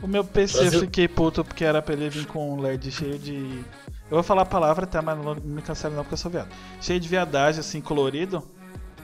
[0.01, 0.79] O meu PC Brasil...
[0.79, 3.33] eu fiquei puto porque era pra ele vir com um LED cheio de.
[4.09, 5.01] Eu vou falar a palavra, tá?
[5.01, 6.49] Mas não me cancele não porque eu sou viado.
[6.79, 8.43] Cheio de viadagem, assim, colorido.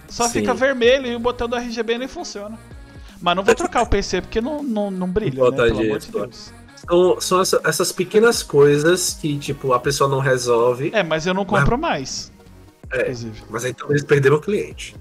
[0.09, 0.39] Só Sim.
[0.39, 2.57] fica vermelho e o botão do RGB nem funciona.
[3.21, 5.51] Mas não vou trocar o PC porque não, não, não brilha, né?
[5.51, 6.53] Pelo amor de Deus.
[6.75, 10.91] São, são essa, essas pequenas coisas que, tipo, a pessoa não resolve.
[10.93, 11.89] É, mas eu não compro mas...
[11.89, 12.31] mais.
[12.91, 13.43] É, inclusive.
[13.49, 14.95] mas então eles perderam o cliente.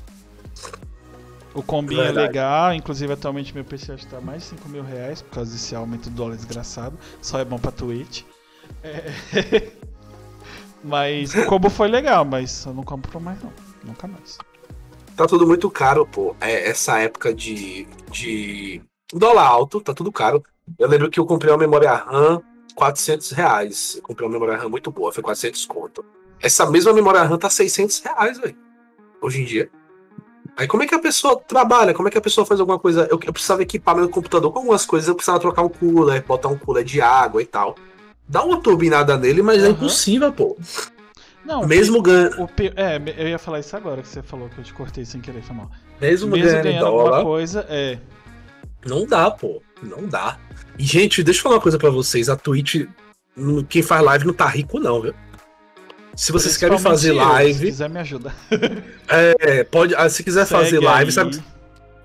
[1.55, 5.35] O combinho é legal, inclusive atualmente meu PC está mais de 5 mil reais por
[5.35, 6.99] causa desse aumento do dólar desgraçado.
[7.23, 8.23] Só é bom pra Twitch.
[8.83, 9.73] É...
[10.85, 13.53] mas o combo foi legal, mas eu não compro mais não.
[13.83, 14.39] Nunca mais.
[15.19, 16.37] Tá tudo muito caro, pô.
[16.41, 18.81] É essa época de, de
[19.13, 20.45] dólar alto, tá tudo caro.
[20.79, 22.41] Eu lembro que eu comprei uma memória RAM
[22.77, 23.97] 400 reais.
[23.97, 26.05] Eu comprei uma memória RAM muito boa, foi 400 conto.
[26.41, 28.57] Essa mesma memória RAM tá 600 reais, velho.
[29.21, 29.69] Hoje em dia.
[30.57, 31.93] Aí como é que a pessoa trabalha?
[31.93, 33.09] Como é que a pessoa faz alguma coisa?
[33.11, 36.47] Eu, eu precisava equipar meu computador com algumas coisas, eu precisava trocar um cooler, botar
[36.47, 37.75] um cooler de água e tal.
[38.29, 39.67] Dá uma turbinada nele, mas uhum.
[39.67, 40.57] é impossível, pô.
[41.49, 42.47] Não, mesmo ganhando.
[42.77, 45.43] É, eu ia falar isso agora que você falou que eu te cortei sem querer,
[45.43, 45.71] foi mal.
[45.99, 47.99] Mesmo, mesmo ganhando, ganhando dólar, alguma coisa, é.
[48.85, 49.63] Não dá, pô.
[49.83, 50.39] Não dá.
[50.79, 52.29] E, gente, deixa eu falar uma coisa pra vocês.
[52.29, 52.87] A Twitch,
[53.71, 55.15] quem faz live não tá rico, não, viu?
[56.15, 57.55] Se vocês querem fazer live.
[57.55, 58.35] se quiser, me ajuda.
[59.09, 59.95] é, pode.
[59.95, 61.13] Ah, se quiser Segue fazer live, aí.
[61.13, 61.43] sabe?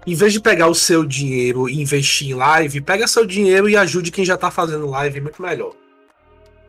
[0.08, 3.76] Em vez de pegar o seu dinheiro e investir em live, pega seu dinheiro e
[3.76, 5.74] ajude quem já tá fazendo live muito melhor.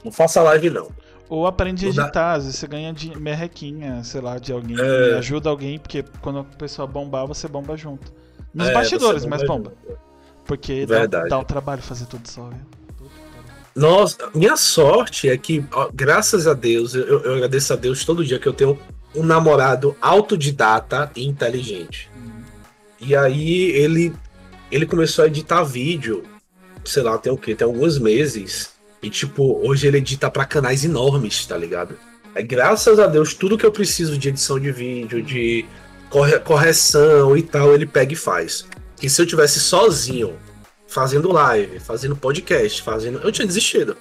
[0.05, 0.91] Não faça live, não.
[1.29, 5.15] Ou aprende a editar, às vezes você ganha de merrequinha, sei lá, de alguém, é...
[5.19, 8.13] ajuda alguém, porque quando a pessoa bombar, você bomba junto.
[8.53, 9.73] Nos é, bastidores, mas bomba.
[10.45, 12.61] Porque dá, dá um trabalho fazer tudo só, viu?
[13.75, 18.25] Nossa, minha sorte é que, ó, graças a Deus, eu, eu, agradeço a Deus todo
[18.25, 18.79] dia que eu tenho
[19.15, 22.09] um namorado autodidata e inteligente.
[23.01, 24.15] E aí ele
[24.71, 26.23] ele começou a editar vídeo,
[26.85, 27.55] sei lá, tem o quê?
[27.55, 28.74] Tem alguns meses.
[29.05, 31.95] E tipo, hoje ele edita para canais enormes, tá ligado?
[32.35, 35.67] É graças a Deus tudo que eu preciso de edição de vídeo, de
[36.09, 38.67] corre correção e tal, ele pega e faz.
[39.03, 40.39] E se eu tivesse sozinho
[40.89, 43.19] fazendo live, fazendo podcast, fazendo.
[43.19, 43.95] Eu tinha desistido.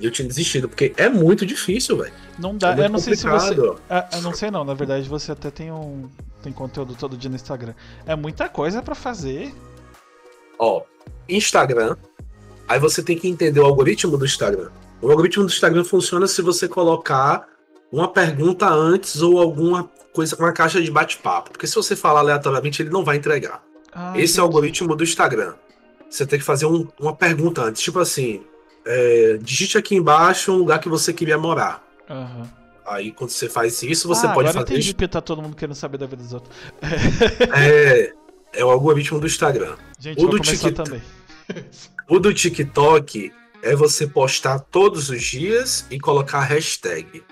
[0.00, 2.12] Eu tinha desistido, porque é muito difícil, velho.
[2.38, 3.40] Não dá, é eu não complicado.
[3.40, 3.82] sei se você.
[3.90, 6.08] É, eu não sei não, na verdade você até tem um.
[6.40, 7.74] Tem conteúdo todo dia no Instagram.
[8.06, 9.52] É muita coisa para fazer.
[10.56, 10.82] Ó,
[11.28, 11.96] Instagram.
[12.68, 14.70] Aí você tem que entender o algoritmo do Instagram.
[15.00, 17.46] O algoritmo do Instagram funciona se você colocar
[17.92, 21.50] uma pergunta antes ou alguma coisa, uma caixa de bate-papo.
[21.50, 23.62] Porque se você falar aleatoriamente, ele não vai entregar.
[23.92, 25.54] Ah, Esse é o algoritmo do Instagram.
[26.08, 28.42] Você tem que fazer um, uma pergunta antes, tipo assim:
[28.84, 31.84] é, digite aqui embaixo um lugar que você queria morar.
[32.08, 32.44] Uhum.
[32.86, 34.74] Aí quando você faz isso, você ah, pode agora fazer.
[34.74, 36.54] Entendi porque tá todo mundo querendo saber da vida dos outros.
[37.54, 38.12] é,
[38.52, 39.76] é o algoritmo do Instagram.
[39.98, 41.02] Gente, o do TikTok também.
[42.08, 47.22] o do TikTok é você postar todos os dias e colocar hashtag.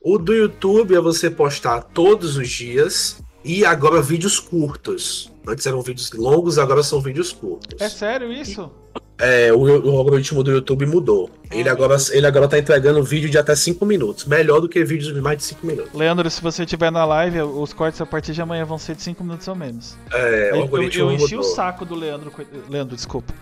[0.00, 5.32] O do YouTube é você postar todos os dias e agora vídeos curtos.
[5.46, 7.80] Antes eram vídeos longos, agora são vídeos curtos.
[7.80, 8.70] É sério isso?
[9.16, 11.30] É, o, o algoritmo do YouTube mudou.
[11.50, 14.26] Ah, ele, agora, ele agora tá entregando vídeo de até 5 minutos.
[14.26, 15.94] Melhor do que vídeos de mais de 5 minutos.
[15.94, 19.02] Leandro, se você estiver na live, os cortes a partir de amanhã vão ser de
[19.02, 19.96] 5 minutos ou menos.
[20.12, 21.50] É, o algoritmo eu, eu enchi mudou.
[21.50, 22.32] o saco do Leandro.
[22.68, 23.32] Leandro, desculpa.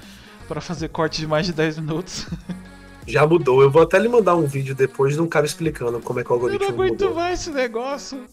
[0.53, 2.27] Para fazer corte de mais de 10 minutos.
[3.09, 3.63] Já mudou.
[3.63, 6.31] Eu vou até lhe mandar um vídeo depois de um cara explicando como é que
[6.31, 6.75] o algoritmo mudou.
[6.75, 7.15] Eu não aguento mudou.
[7.17, 8.25] mais esse negócio.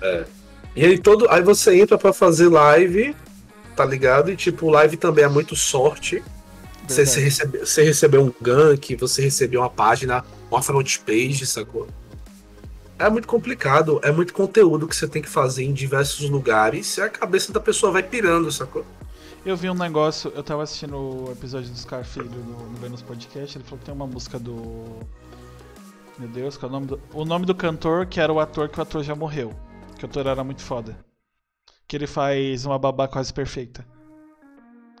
[0.00, 0.24] É.
[0.74, 1.28] E aí todo.
[1.28, 3.14] Aí você entra para fazer live,
[3.76, 4.30] tá ligado?
[4.30, 6.22] E tipo, live também é muito sorte.
[6.88, 11.86] Você, você, recebe, você recebeu um gank, você recebeu uma página, uma front page, sacou?
[12.98, 17.02] É muito complicado, é muito conteúdo que você tem que fazer em diversos lugares e
[17.02, 18.86] a cabeça da pessoa vai pirando, sacou?
[19.46, 23.00] Eu vi um negócio, eu tava assistindo o episódio do Scar Filho no, no Venus
[23.00, 24.84] Podcast, ele falou que tem uma música do.
[26.18, 27.00] Meu Deus, qual é o nome do.
[27.14, 29.54] O nome do cantor que era o ator que o ator já morreu.
[29.96, 30.98] Que o ator era muito foda.
[31.86, 33.86] Que ele faz uma babá quase perfeita.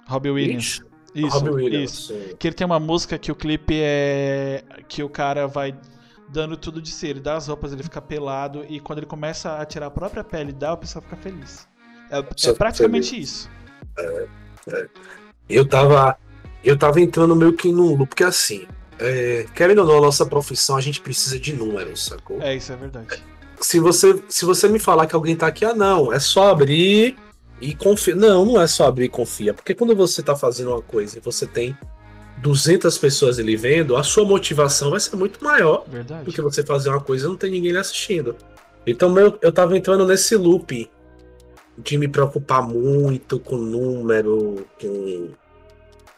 [0.06, 0.80] Robbie Williams.
[1.12, 2.14] Isso, Robbie Williams, isso.
[2.14, 2.36] Sim.
[2.38, 4.62] Que ele tem uma música que o clipe é.
[4.86, 5.76] que o cara vai
[6.28, 7.08] dando tudo de si.
[7.08, 10.22] Ele dá as roupas, ele fica pelado e quando ele começa a tirar a própria
[10.22, 11.66] pele e dá, o pessoal fica feliz.
[12.12, 13.28] É, é praticamente feliz.
[13.28, 13.65] isso.
[13.98, 14.26] É,
[14.68, 14.86] é.
[15.48, 16.16] Eu tava.
[16.64, 18.66] Eu tava entrando meio que num loop, porque assim,
[18.98, 22.42] é, querendo ou não, a nossa profissão, a gente precisa de números, sacou?
[22.42, 23.22] É, isso é verdade.
[23.60, 27.16] Se você, se você me falar que alguém tá aqui, ah, não, é só abrir
[27.60, 28.14] e confia.
[28.14, 29.54] Não, não é só abrir e confia.
[29.54, 31.76] Porque quando você tá fazendo uma coisa e você tem
[32.38, 36.24] 200 pessoas ali vendo, a sua motivação vai ser muito maior Verdade.
[36.24, 38.36] do que você fazer uma coisa e não tem ninguém lhe assistindo.
[38.86, 40.90] Então eu, eu tava entrando nesse loop
[41.78, 45.30] de me preocupar muito com número, com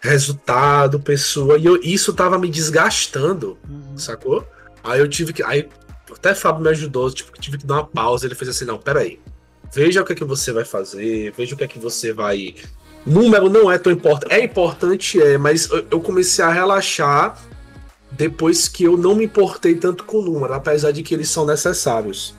[0.01, 3.99] resultado, pessoa, e eu, isso tava me desgastando, uhum.
[3.99, 4.47] sacou?
[4.83, 5.43] Aí eu tive que.
[5.43, 5.69] Aí
[6.11, 8.27] até Fábio me ajudou, tipo, tive que dar uma pausa.
[8.27, 9.21] Ele fez assim: não, peraí.
[9.73, 12.55] Veja o que é que você vai fazer, veja o que é que você vai
[13.05, 14.33] Número não é tão importante.
[14.33, 17.39] É importante, é, mas eu comecei a relaxar
[18.11, 21.47] depois que eu não me importei tanto com o número, apesar de que eles são
[21.47, 22.35] necessários.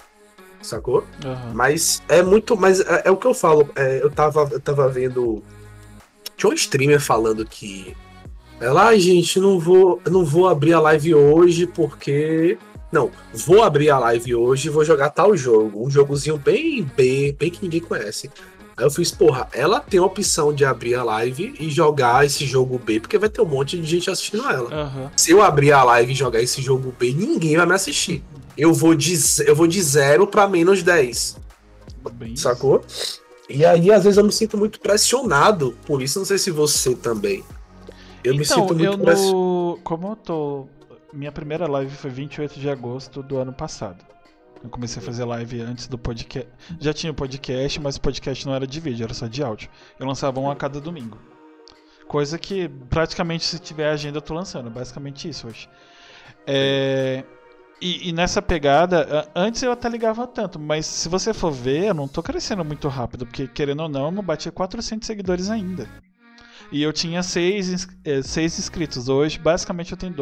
[0.61, 1.03] Sacou?
[1.23, 1.53] Uhum.
[1.53, 2.57] Mas é muito.
[2.57, 3.69] Mas é, é o que eu falo.
[3.75, 5.43] É, eu, tava, eu tava vendo.
[6.35, 7.95] Tinha um streamer falando que.
[8.59, 12.57] Ela, ah, gente, não vou, não vou abrir a live hoje porque.
[12.91, 15.85] Não, vou abrir a live hoje e vou jogar tal jogo.
[15.85, 18.29] Um jogozinho bem B, bem que ninguém conhece.
[18.75, 22.45] Aí eu fiz, porra, ela tem a opção de abrir a live e jogar esse
[22.45, 24.85] jogo B, porque vai ter um monte de gente assistindo ela.
[24.85, 25.09] Uhum.
[25.17, 28.23] Se eu abrir a live e jogar esse jogo B, ninguém vai me assistir.
[28.59, 29.15] Eu vou de,
[29.47, 31.37] eu vou de zero para menos 10.
[32.11, 32.83] Bem sacou?
[33.47, 36.19] E aí, às vezes, eu me sinto muito pressionado por isso.
[36.19, 37.41] Não sei se você também.
[38.21, 39.33] Eu então, me sinto muito pressionado.
[39.33, 39.79] No...
[39.81, 40.67] Como eu tô.
[41.13, 44.05] Minha primeira live foi 28 de agosto do ano passado.
[44.61, 46.49] Eu comecei a fazer live antes do podcast.
[46.81, 49.69] Já tinha o podcast, mas o podcast não era de vídeo, era só de áudio.
[49.97, 51.17] Eu lançava um a cada domingo.
[52.09, 54.69] Coisa que praticamente se tiver agenda eu tô lançando.
[54.69, 55.69] Basicamente isso hoje.
[56.45, 57.23] É...
[57.81, 61.93] E, e, nessa pegada, antes eu até ligava tanto, mas se você for ver, eu
[61.93, 65.87] não tô crescendo muito rápido, porque querendo ou não, eu não bati 400 seguidores ainda.
[66.71, 69.07] E eu tinha 6 seis, seis inscritos.
[69.09, 70.13] Hoje, basicamente, eu tenho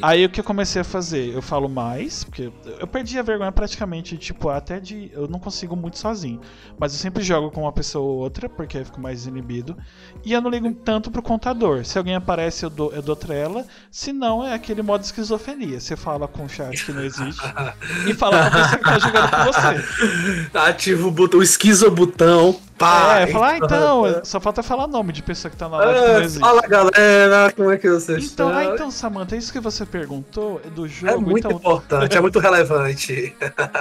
[0.00, 0.02] dois.
[0.02, 1.34] Aí o que eu comecei a fazer?
[1.34, 5.10] Eu falo mais, porque eu perdi a vergonha praticamente, tipo, até de.
[5.12, 6.40] Eu não consigo muito sozinho.
[6.78, 9.76] Mas eu sempre jogo com uma pessoa ou outra, porque eu fico mais inibido.
[10.24, 11.84] E eu não ligo tanto pro contador.
[11.84, 13.66] Se alguém aparece, eu dou, eu dou trela.
[13.90, 15.80] Se não, é aquele modo esquizofrenia.
[15.80, 17.42] Você fala com o chat que não existe
[18.08, 20.58] e fala pra pessoa que tá jogando com você.
[20.58, 22.58] Ativa o botão, o esquizobotão.
[22.82, 26.36] Pá, é, falar, ah, então, só falta falar nome de pessoa que tá na live
[26.36, 26.40] é.
[26.40, 28.48] Fala galera, como é que você então?
[28.48, 31.12] Ah, então, Samantha, isso que você perguntou é do jogo.
[31.12, 31.58] É muito então...
[31.58, 33.34] importante, é muito relevante.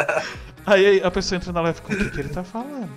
[0.66, 2.90] Aí a pessoa entra na live com o que, que ele tá falando.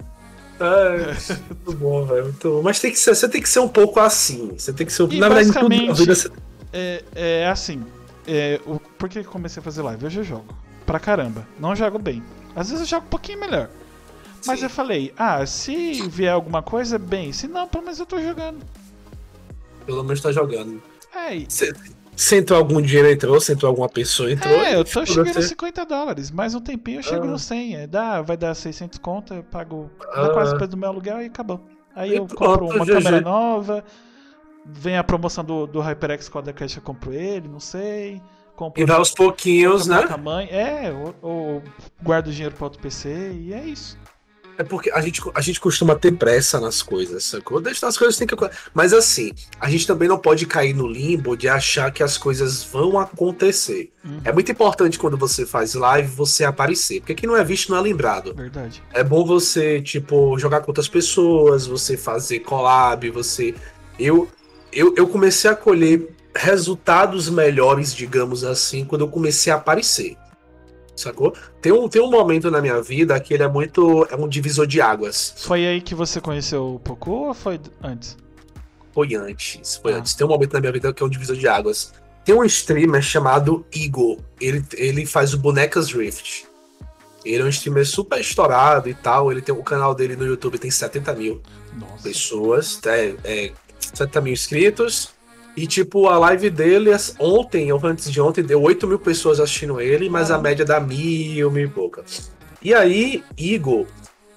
[0.61, 1.15] É,
[1.51, 2.25] muito bom, velho.
[2.25, 2.63] Muito bom.
[2.63, 4.53] Mas tem que ser, você tem que ser um pouco assim.
[4.57, 5.11] Você tem que ser.
[5.11, 6.31] E na verdade, tudo na vida você...
[6.73, 7.83] é, é assim.
[8.27, 10.07] É, o, por que comecei a fazer live?
[10.07, 10.55] Hoje eu jogo.
[10.87, 11.47] Pra caramba.
[11.59, 12.23] Não jogo bem.
[12.55, 13.69] Às vezes eu jogo um pouquinho melhor.
[14.47, 14.67] Mas Sim.
[14.67, 17.33] eu falei, ah, se vier alguma coisa, bem.
[17.33, 18.65] Se não, pelo menos eu tô jogando.
[19.87, 20.83] Pelo menos tá jogando.
[21.15, 21.45] É.
[22.17, 23.41] Se, entrou algum dinheiro, entrou.
[23.41, 24.53] Se entrou alguma pessoa, entrou.
[24.53, 26.31] É, eu tô chegando a 50 dólares.
[26.31, 27.31] Mais um tempinho eu chego ah.
[27.31, 27.77] no 100.
[27.77, 30.31] É, dá, vai dar 600 conto, eu pago ah.
[30.31, 31.61] quase o preço do meu aluguel e acabou.
[31.95, 33.85] Aí eu compro uma câmera nova.
[34.67, 38.21] Vem a promoção do, do HyperX Quadra Cash, eu compro ele, não sei.
[38.57, 40.03] Compro e vai aos pouquinhos, né?
[40.17, 40.49] Mãe.
[40.51, 41.63] É, ou, ou
[42.03, 43.99] guardo dinheiro para outro PC e é isso.
[44.57, 47.61] É porque a gente, a gente costuma ter pressa nas coisas, sacou?
[47.83, 48.37] As coisas tem que.
[48.73, 52.63] Mas assim, a gente também não pode cair no limbo de achar que as coisas
[52.63, 53.91] vão acontecer.
[54.05, 54.21] Uhum.
[54.25, 57.01] É muito importante quando você faz live você aparecer.
[57.01, 58.35] Porque quem não é visto não é lembrado.
[58.35, 58.83] Verdade.
[58.93, 63.55] É bom você, tipo, jogar com outras pessoas, você fazer collab, você.
[63.99, 64.29] Eu,
[64.73, 70.17] eu, eu comecei a colher resultados melhores, digamos assim, quando eu comecei a aparecer
[70.97, 71.35] sacou?
[71.61, 74.07] Tem um, tem um momento na minha vida que ele é muito.
[74.11, 75.35] é um divisor de águas.
[75.39, 78.17] Foi aí que você conheceu o Poku ou foi antes?
[78.93, 79.77] Foi antes.
[79.77, 79.99] Foi ah.
[79.99, 80.15] antes.
[80.15, 81.93] Tem um momento na minha vida que é um divisor de águas.
[82.25, 84.25] Tem um streamer chamado Eagle.
[84.41, 86.47] Ele, ele faz o Bonecas Rift.
[87.25, 89.31] Ele é um streamer super estourado e tal.
[89.31, 92.03] Ele tem o canal dele no YouTube tem 70 mil Nossa.
[92.03, 95.14] pessoas, é, é, 70 mil inscritos.
[95.57, 99.81] E, tipo, a live dele ontem, ou antes de ontem, deu 8 mil pessoas assistindo
[99.81, 102.33] ele, mas a média dá mil, mil e poucas.
[102.61, 103.87] E aí, Igor,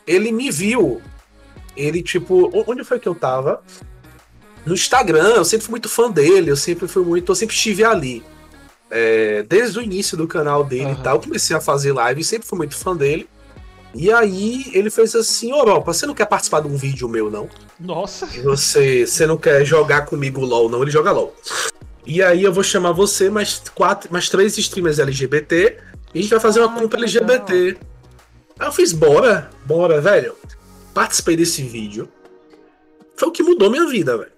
[0.05, 1.01] ele me viu.
[1.75, 3.63] Ele, tipo, onde foi que eu tava?
[4.65, 7.83] No Instagram, eu sempre fui muito fã dele, eu sempre fui muito, eu sempre estive
[7.83, 8.23] ali.
[8.89, 10.93] É, desde o início do canal dele uhum.
[10.93, 13.27] e tal, eu comecei a fazer live, sempre fui muito fã dele.
[13.95, 17.49] E aí ele fez assim, oh, você não quer participar de um vídeo meu, não?
[17.79, 18.25] Nossa.
[18.43, 20.81] Você, você não quer jogar comigo LOL, não?
[20.81, 21.35] Ele joga LOL.
[22.05, 25.77] E aí eu vou chamar você, mais quatro, mais três streamers LGBT,
[26.13, 27.77] e a gente vai fazer uma compra LGBT.
[28.57, 30.33] Aí eu fiz, bora, bora, velho.
[30.93, 32.09] Participei desse vídeo.
[33.15, 34.31] Foi o que mudou minha vida, velho.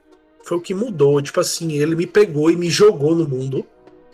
[0.44, 1.22] Foi o que mudou.
[1.22, 3.66] Tipo assim, ele me pegou e me jogou no mundo,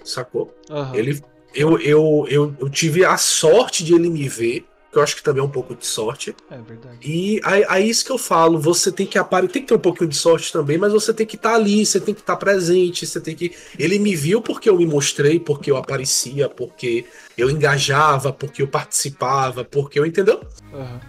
[0.03, 0.53] sacou?
[0.69, 0.93] Uhum.
[0.93, 5.17] Ele, eu, eu, eu, eu tive a sorte de ele me ver que eu acho
[5.17, 6.33] que também é um pouco de sorte.
[6.49, 6.97] É verdade.
[7.03, 9.79] E aí, aí isso que eu falo, você tem que aparecer, tem que ter um
[9.79, 12.35] pouquinho de sorte também, mas você tem que estar tá ali, você tem que estar
[12.35, 13.53] tá presente, você tem que.
[13.77, 17.05] Ele me viu porque eu me mostrei, porque eu aparecia, porque
[17.37, 20.05] eu engajava, porque eu participava, porque eu.
[20.05, 20.39] Entendeu?
[20.71, 20.99] Uhum.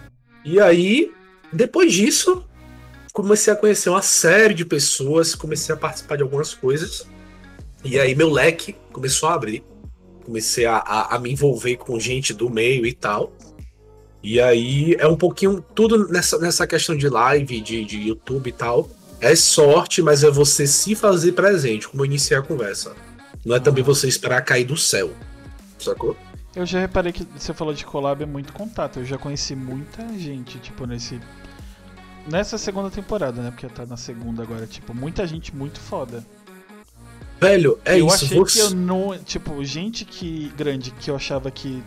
[0.43, 1.09] E aí,
[1.53, 2.43] depois disso,
[3.13, 7.07] comecei a conhecer uma série de pessoas, comecei a participar de algumas coisas.
[7.85, 9.63] E aí meu leque começou a abrir.
[10.25, 13.31] Comecei a, a, a me envolver com gente do meio e tal.
[14.21, 18.53] E aí é um pouquinho tudo nessa, nessa questão de live, de, de YouTube e
[18.53, 18.89] tal.
[19.19, 22.95] É sorte, mas é você se fazer presente, como eu iniciei a conversa.
[23.45, 25.11] Não é também você esperar cair do céu.
[25.79, 26.15] Sacou?
[26.55, 28.99] Eu já reparei que você falou de collab é muito contato.
[28.99, 31.19] Eu já conheci muita gente, tipo, nesse.
[32.29, 33.51] Nessa segunda temporada, né?
[33.51, 36.25] Porque tá na segunda agora, tipo, muita gente muito foda.
[37.39, 38.25] Velho, é eu isso.
[38.25, 38.59] Eu achei você...
[38.59, 39.17] que eu não.
[39.19, 40.51] Tipo, gente que.
[40.57, 41.83] grande que eu achava que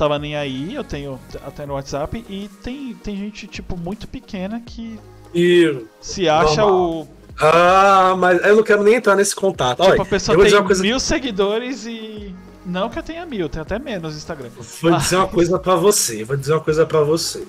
[0.00, 4.58] tava nem aí, eu tenho até no WhatsApp, e tem, tem gente, tipo, muito pequena
[4.64, 4.98] que
[5.34, 5.84] e...
[6.00, 7.02] se acha Normal.
[7.02, 7.08] o.
[7.38, 9.78] Ah, mas eu não quero nem entrar nesse contato.
[9.78, 10.82] Tipo, Olha, a pessoa tem coisa...
[10.82, 12.34] mil seguidores e.
[12.64, 14.48] Não que eu tenha mil, tem até menos no Instagram.
[14.80, 17.46] Vou dizer uma coisa para você, vou dizer uma coisa para você.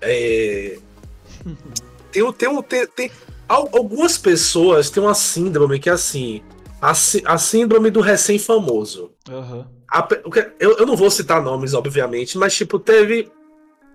[0.00, 0.78] É...
[2.12, 3.10] tem, tem, tem, tem,
[3.48, 6.42] algumas pessoas têm uma síndrome que é assim,
[6.80, 9.10] a, a síndrome do recém-famoso.
[9.28, 9.64] Uhum.
[9.90, 10.06] A,
[10.58, 13.30] eu, eu não vou citar nomes, obviamente, mas tipo, teve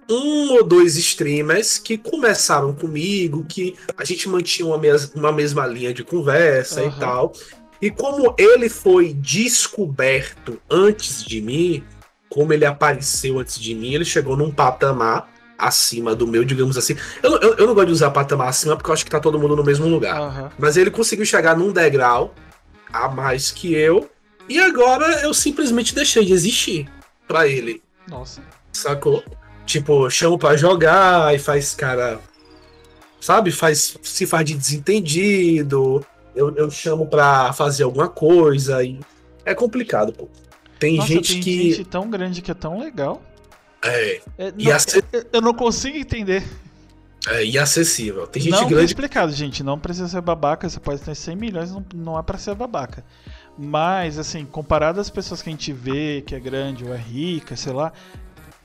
[0.10, 5.68] um ou dois streamers que começaram comigo, que a gente mantinha uma, mes uma mesma
[5.68, 6.88] linha de conversa uhum.
[6.88, 7.34] e tal.
[7.82, 11.84] E como ele foi descoberto antes de mim,
[12.28, 16.96] como ele apareceu antes de mim, ele chegou num patamar acima do meu, digamos assim.
[17.22, 19.40] Eu, eu, eu não gosto de usar patamar acima porque eu acho que tá todo
[19.40, 20.20] mundo no mesmo lugar.
[20.20, 20.50] Uhum.
[20.58, 22.34] Mas ele conseguiu chegar num degrau
[22.92, 24.10] a mais que eu
[24.50, 26.90] e agora eu simplesmente deixei de existir
[27.28, 27.82] pra ele.
[28.08, 28.42] Nossa.
[28.74, 29.24] Sacou?
[29.66, 32.20] Tipo, chamo pra jogar e faz cara.
[33.22, 33.52] Sabe?
[33.52, 36.04] Faz, se faz de desentendido.
[36.36, 38.84] Eu, eu chamo pra fazer alguma coisa.
[38.84, 39.00] E
[39.46, 40.28] é complicado, pô.
[40.80, 41.72] Tem Nossa, gente tem que.
[41.72, 43.22] gente tão grande que é tão legal.
[43.84, 44.22] É.
[44.38, 45.04] é não, ac...
[45.32, 46.44] Eu não consigo entender.
[47.28, 48.26] É, e acessível.
[48.26, 48.86] Tem gente não grande.
[48.86, 49.62] Explicado, gente.
[49.62, 50.68] Não precisa ser babaca.
[50.70, 53.04] Você pode ter 100 milhões, não, não é pra ser babaca.
[53.62, 57.58] Mas, assim, comparado às pessoas que a gente vê, que é grande ou é rica,
[57.58, 57.92] sei lá,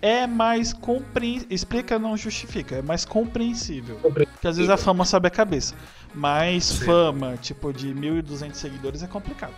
[0.01, 1.49] é mais compreensível.
[1.51, 3.97] Explica, não justifica, é mais compreensível.
[3.97, 4.33] compreensível.
[4.33, 5.75] Porque às vezes a fama sobe a cabeça.
[6.15, 6.85] Mas Sim.
[6.85, 9.55] fama, tipo, de 1.200 seguidores é complicado.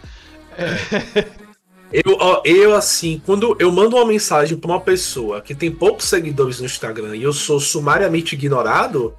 [0.56, 1.46] É.
[1.92, 6.58] Eu, eu, assim, quando eu mando uma mensagem pra uma pessoa que tem poucos seguidores
[6.58, 9.14] no Instagram e eu sou sumariamente ignorado,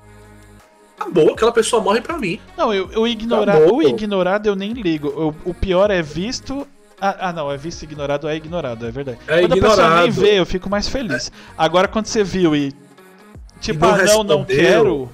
[0.98, 2.40] acabou, aquela pessoa morre pra mim.
[2.58, 5.08] Não, eu, eu ignorar, o ignorado eu nem ligo.
[5.08, 6.68] Eu, o pior é visto.
[7.00, 9.20] Ah, ah, não, é visto ignorado, é ignorado, é verdade.
[9.28, 9.80] É quando ignorado.
[9.80, 11.28] a pessoa nem vê, eu fico mais feliz.
[11.28, 11.32] É.
[11.58, 12.74] Agora, quando você viu e.
[13.62, 15.10] Tipo, e não ah, não, não quero.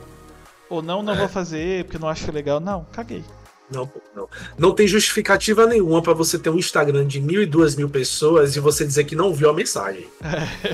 [0.69, 1.17] Ou não, não é.
[1.17, 2.59] vou fazer porque não acho legal.
[2.59, 3.23] Não, caguei.
[3.69, 4.29] Não, não.
[4.57, 8.55] Não tem justificativa nenhuma para você ter um Instagram de mil e duas mil pessoas
[8.55, 10.07] e você dizer que não viu a mensagem.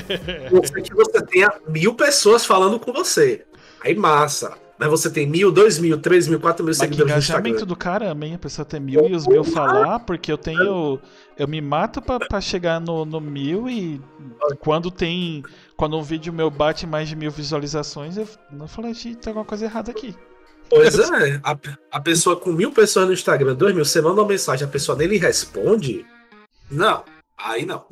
[0.09, 0.81] É.
[0.81, 3.45] que você tenha mil pessoas falando com você.
[3.81, 4.57] Aí massa.
[4.79, 7.49] Mas você tem mil, dois mil, três mil, quatro mil Mas seguidores no Instagram.
[7.49, 8.35] engajamento do caramba, hein?
[8.35, 10.97] A pessoa tem mil e os mil falar, porque eu tenho...
[11.37, 14.01] Eu me mato pra, pra chegar no, no mil e
[14.59, 15.43] quando tem...
[15.75, 19.65] Quando um vídeo meu bate mais de mil visualizações, eu não falei, tem alguma coisa
[19.65, 20.15] errada aqui.
[20.69, 21.57] Pois é, a,
[21.91, 24.97] a pessoa com mil pessoas no Instagram, dois mil, você manda uma mensagem, a pessoa
[24.97, 26.05] nem lhe responde.
[26.71, 27.03] Não,
[27.37, 27.85] aí não.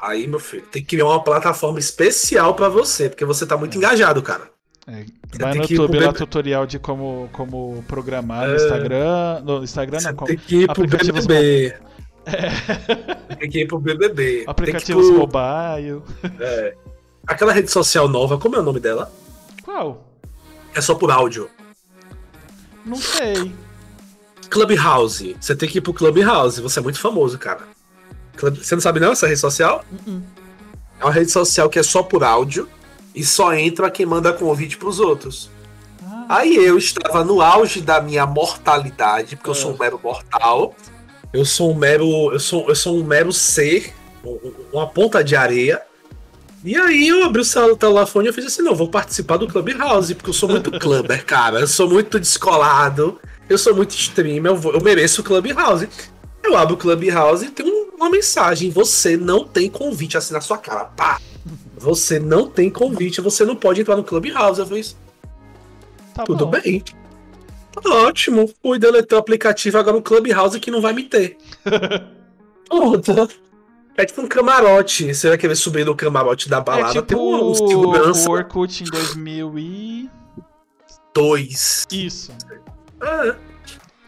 [0.00, 3.74] Aí, meu filho, tem que criar uma plataforma especial para você, porque você tá muito
[3.74, 3.78] é.
[3.78, 4.54] engajado, cara.
[4.88, 5.04] É,
[5.40, 9.40] vai no YouTube lá tutorial de como, como programar no Instagram.
[9.44, 11.74] No Instagram não, como, tem que ir pro BBB.
[12.26, 13.34] É.
[13.36, 14.44] Tem que ir pro BBB.
[14.46, 15.18] Aplicativos pro...
[15.18, 16.02] mobile.
[16.40, 16.74] É.
[17.26, 19.12] Aquela rede social nova, como é o nome dela?
[19.64, 20.06] Qual?
[20.74, 21.50] É só por áudio.
[22.84, 23.52] Não sei.
[24.48, 25.36] Clubhouse.
[25.40, 26.60] Você tem que ir pro Clubhouse.
[26.60, 27.62] Você é muito famoso, cara.
[28.36, 29.84] Você não sabe não essa rede social?
[29.90, 30.22] Uh -uh.
[31.00, 32.68] É uma rede social que é só por áudio
[33.16, 35.50] e só entra quem manda convite para os outros.
[36.04, 36.26] Ah.
[36.28, 40.74] Aí eu estava no auge da minha mortalidade, porque eu sou um mero mortal.
[41.32, 43.94] Eu sou um mero, eu sou, eu sou um mero ser,
[44.70, 45.80] uma ponta de areia.
[46.62, 50.14] E aí eu abri o telefone e eu fiz assim, não, vou participar do Clubhouse,
[50.14, 51.60] porque eu sou muito clubber, cara.
[51.60, 55.88] Eu sou muito descolado, eu sou muito streamer, eu, vou, eu mereço o Clubhouse.
[56.42, 60.58] Eu abro o Clubhouse e tem uma mensagem, você não tem convite assim na sua
[60.58, 60.84] cara.
[60.84, 61.18] Pá!
[61.76, 64.58] Você não tem convite, você não pode entrar no Clubhouse.
[64.58, 64.96] Eu fiz,
[66.14, 66.58] tá tudo bom.
[66.58, 66.82] bem.
[67.72, 68.50] Tá ótimo.
[68.62, 71.36] Fui deletar o aplicativo agora no Clubhouse que não vai me ter.
[72.68, 73.28] Pronto.
[73.96, 75.14] É tipo um camarote.
[75.14, 76.98] Você vai querer subir no camarote da balada.
[76.98, 78.28] É tipo tem um, segurança.
[78.28, 81.86] O Orkut em 2002.
[81.92, 82.32] Isso.
[83.02, 83.36] É.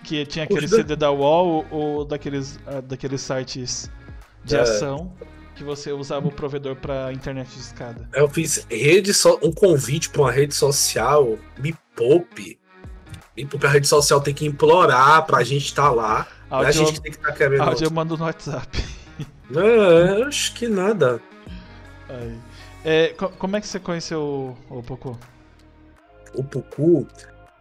[0.05, 3.91] Que tinha aquele CD da UOL ou daqueles, uh, daqueles sites
[4.43, 4.61] de é.
[4.61, 5.13] ação
[5.59, 8.09] que você usava o provedor para internet de escada.
[8.15, 12.59] Eu fiz rede so um convite para uma rede social, me poupe.
[13.37, 16.27] Me poupe a rede social tem que implorar pra gente estar tá lá.
[16.49, 17.63] Áudio, a gente que tem que estar tá querendo.
[17.63, 18.79] Áudio eu mando no WhatsApp.
[19.51, 21.23] É, acho que nada.
[22.85, 24.21] É, como é que você conheceu
[24.69, 25.19] o, o Pucu?
[26.35, 27.09] O Pucu,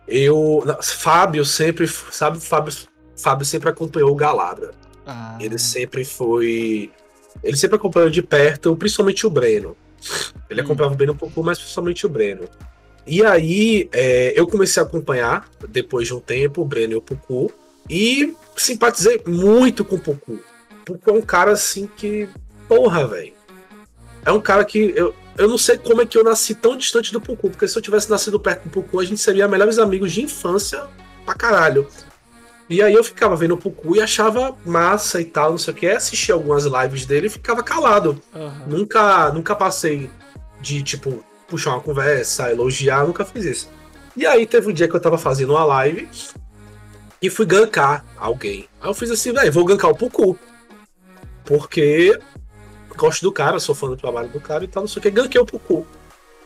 [0.05, 0.61] eu.
[0.81, 1.87] Fábio sempre.
[1.87, 2.73] Sabe, Fábio,
[3.15, 4.71] Fábio sempre acompanhou o Galabra.
[5.05, 5.37] Ah.
[5.39, 6.91] Ele sempre foi.
[7.43, 9.75] Ele sempre acompanhou de perto, principalmente o Breno.
[10.49, 10.65] Ele hum.
[10.65, 12.47] acompanhava bem um pouco, mas principalmente o Breno.
[13.05, 17.01] E aí, é, eu comecei a acompanhar, depois de um tempo, o Breno e o
[17.01, 17.51] Pucu,
[17.89, 20.39] e simpatizei muito com o Pucu.
[20.85, 22.27] Pucu é um cara assim que.
[22.67, 23.33] Porra, velho.
[24.25, 24.93] É um cara que.
[24.95, 27.77] Eu, eu não sei como é que eu nasci tão distante do Pucu, porque se
[27.77, 30.85] eu tivesse nascido perto do Pucu, a gente seria melhores amigos de infância
[31.25, 31.87] pra caralho.
[32.69, 35.77] E aí eu ficava vendo o Pucu e achava massa e tal, não sei o
[35.77, 35.87] que.
[35.87, 38.21] Assistia algumas lives dele e ficava calado.
[38.35, 38.51] Uhum.
[38.67, 40.09] Nunca, nunca passei
[40.59, 43.69] de, tipo, puxar uma conversa, elogiar, nunca fiz isso.
[44.15, 46.09] E aí teve um dia que eu tava fazendo uma live
[47.21, 48.67] e fui gankar alguém.
[48.81, 50.37] Aí eu fiz assim, velho, vou gankar o Pucu.
[51.45, 52.19] Porque
[52.97, 55.11] gosto do cara, sou fã do trabalho do cara e tal, não sei o que,
[55.11, 55.87] ganquei o Pucu.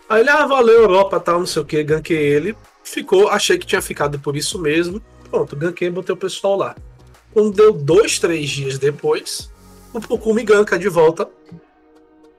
[0.07, 2.55] Aí ele, ah, valeu, Europa, tal, não sei o que, ganquei ele.
[2.84, 5.01] Ficou, achei que tinha ficado por isso mesmo.
[5.32, 6.76] Pronto, ganquei e botei o pessoal lá.
[7.34, 9.50] Quando deu dois, três dias depois,
[9.94, 11.28] o Pucu me ganka de volta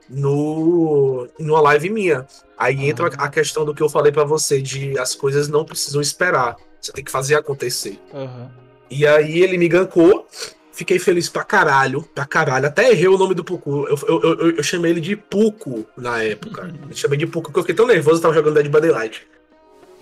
[0.07, 2.27] no numa live minha.
[2.55, 5.99] Aí entra a questão do que eu falei para você, de as coisas não precisam
[5.99, 6.55] esperar.
[6.79, 7.99] Você tem que fazer acontecer.
[8.13, 8.49] Uhum.
[8.91, 10.27] E aí ele me gankou,
[10.73, 12.65] Fiquei feliz pra caralho, pra caralho.
[12.65, 13.85] Até errei o nome do Puku.
[13.87, 16.73] Eu, eu, eu, eu chamei ele de Puku na época.
[16.89, 19.27] Eu chamei de Puku porque eu fiquei tão nervoso, eu tava jogando Dead by Daylight.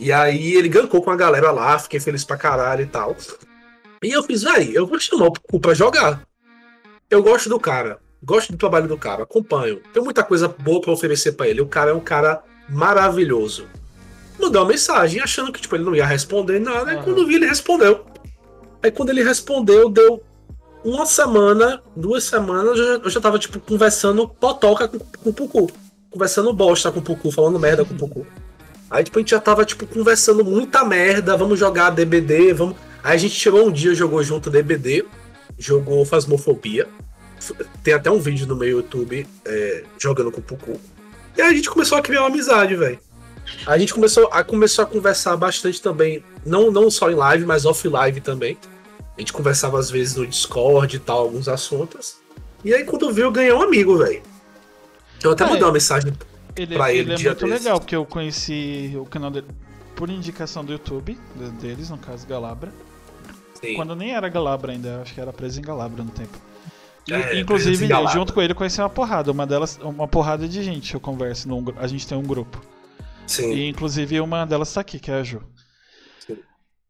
[0.02, 3.16] E aí ele gankou com a galera lá, fiquei feliz pra caralho e tal.
[4.04, 6.24] E eu fiz, véi, eu vou chamar o Puku pra jogar.
[7.08, 9.80] Eu gosto do cara, gosto do trabalho do cara, acompanho.
[9.94, 11.62] Tem muita coisa boa pra oferecer para ele.
[11.62, 13.68] O cara é um cara maravilhoso.
[14.40, 16.96] Mandou uma mensagem achando que tipo, ele não ia responder nada.
[16.96, 17.00] Uhum.
[17.00, 18.04] E quando vi, ele respondeu.
[18.82, 20.24] Aí quando ele respondeu, deu
[20.84, 25.34] uma semana, duas semanas, eu já, eu já tava, tipo, conversando potoca com, com o
[25.34, 25.72] Pucu.
[26.10, 28.26] Conversando bosta com o Pucu, falando merda com o Pucu.
[28.92, 32.76] Aí, tipo, a gente já tava, tipo, conversando muita merda, vamos jogar DBD, vamos...
[33.02, 35.06] Aí a gente chegou um dia, jogou junto DBD,
[35.58, 36.90] jogou Fasmofobia.
[37.82, 40.80] Tem até um vídeo no meu YouTube é, jogando com o Pucu.
[41.38, 43.00] E aí a gente começou a criar uma amizade, velho.
[43.66, 47.66] A gente começou a, começou a conversar bastante também, não, não só em live, mas
[47.66, 48.58] off live também.
[49.18, 52.18] A gente conversava às vezes no Discord e tal, alguns assuntos.
[52.64, 54.22] E aí quando viu, eu ganhei um amigo, velho.
[55.24, 56.14] Eu até é, mandei uma mensagem
[56.56, 57.14] ele, pra ele.
[57.14, 59.48] Ele é muito legal, porque eu conheci o canal dele
[59.96, 61.18] por indicação do YouTube,
[61.60, 62.72] deles, no caso Galabra.
[63.54, 63.76] Sim.
[63.76, 66.38] Quando nem era Galabra ainda, acho que era preso em Galabra no tempo.
[67.08, 69.32] E, é, inclusive, junto com ele, conheci uma porrada.
[69.32, 71.48] Uma delas, uma porrada de gente eu converso.
[71.48, 72.62] Num, a gente tem um grupo.
[73.28, 73.54] Sim.
[73.54, 75.42] E inclusive uma delas tá aqui, que é a Ju.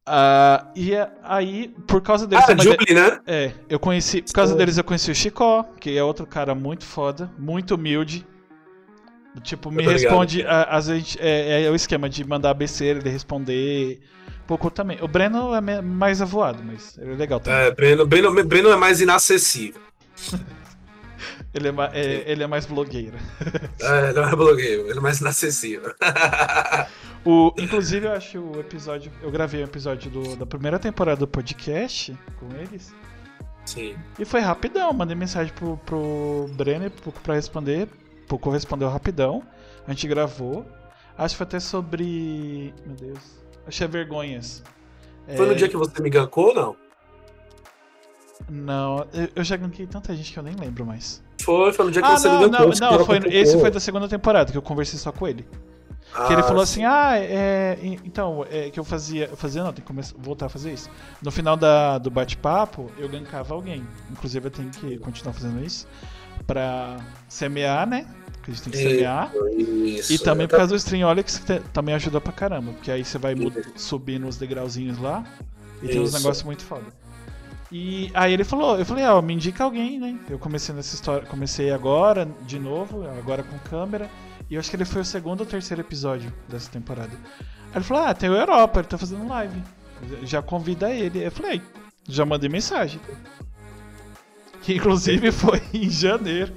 [0.07, 0.91] Uh, e
[1.23, 2.43] aí, por causa deles.
[2.47, 3.19] Ah, Jubilee, né?
[3.27, 4.21] É, eu conheci.
[4.21, 8.25] Por causa deles, eu conheci o Chicó, que é outro cara muito foda, muito humilde.
[9.39, 10.45] Tipo, me responde.
[10.45, 14.01] Às vezes é, é, o esquema de mandar besteira, ele responder.
[14.45, 14.97] Pouco também.
[15.01, 17.59] O Breno é mais avoado, mas ele é legal também.
[17.59, 19.79] É, Breno, Breno, Breno é mais inacessível.
[21.53, 23.17] ele, é, é, ele é mais blogueiro.
[23.79, 25.93] é, não é blogueiro, ele é mais inacessível.
[27.23, 29.11] O, inclusive, eu acho o episódio.
[29.21, 32.91] Eu gravei um episódio do, da primeira temporada do podcast com eles.
[33.63, 33.95] Sim.
[34.17, 34.91] E foi rapidão.
[34.91, 36.91] Mandei mensagem pro, pro Brenner
[37.23, 37.87] pra responder.
[38.31, 39.43] O Pouco respondeu rapidão.
[39.85, 40.65] A gente gravou.
[41.17, 42.73] Acho que foi até sobre.
[42.85, 43.19] Meu Deus.
[43.67, 44.63] Achei vergonhas.
[45.35, 45.49] Foi é...
[45.49, 46.75] no dia que você me gancou ou não?
[48.49, 49.05] Não,
[49.35, 51.21] eu já ganquei tanta gente que eu nem lembro mais.
[51.41, 52.73] Foi, foi no dia que ah, você não, me gancou.
[52.79, 55.45] Não, não, foi, esse foi da segunda temporada, que eu conversei só com ele.
[56.13, 59.71] Ah, que ele falou assim, ah, é, então, é, que eu fazia, eu fazia não,
[59.71, 60.89] tem que começar, voltar a fazer isso.
[61.21, 63.85] No final da, do bate-papo, eu gankava alguém.
[64.09, 65.87] Inclusive eu tenho que continuar fazendo isso.
[66.47, 66.97] Pra
[67.29, 68.07] semear, né?
[68.41, 69.31] Que a gente tem que estrear.
[69.55, 72.73] Isso, e também por causa do Streamolix, que também ajuda pra caramba.
[72.73, 73.35] Porque aí você vai
[73.75, 75.23] subindo os degrauzinhos lá
[75.81, 76.85] e tem uns negócios muito foda.
[77.71, 80.19] E aí ele falou, eu falei, ó, oh, me indica alguém, né?
[80.29, 84.09] Eu comecei nessa história, comecei agora, de novo, agora com câmera.
[84.49, 87.13] E eu acho que ele foi o segundo ou terceiro episódio dessa temporada.
[87.69, 89.63] Aí ele falou, ah, tem o Europa, ele tá fazendo live.
[90.23, 91.25] Já convida ele.
[91.25, 91.61] Eu falei,
[92.09, 92.99] já mandei mensagem.
[94.61, 96.53] Que inclusive foi em janeiro.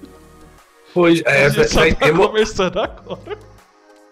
[0.94, 2.28] Foi, é, só tá demo...
[2.28, 3.36] conversando agora.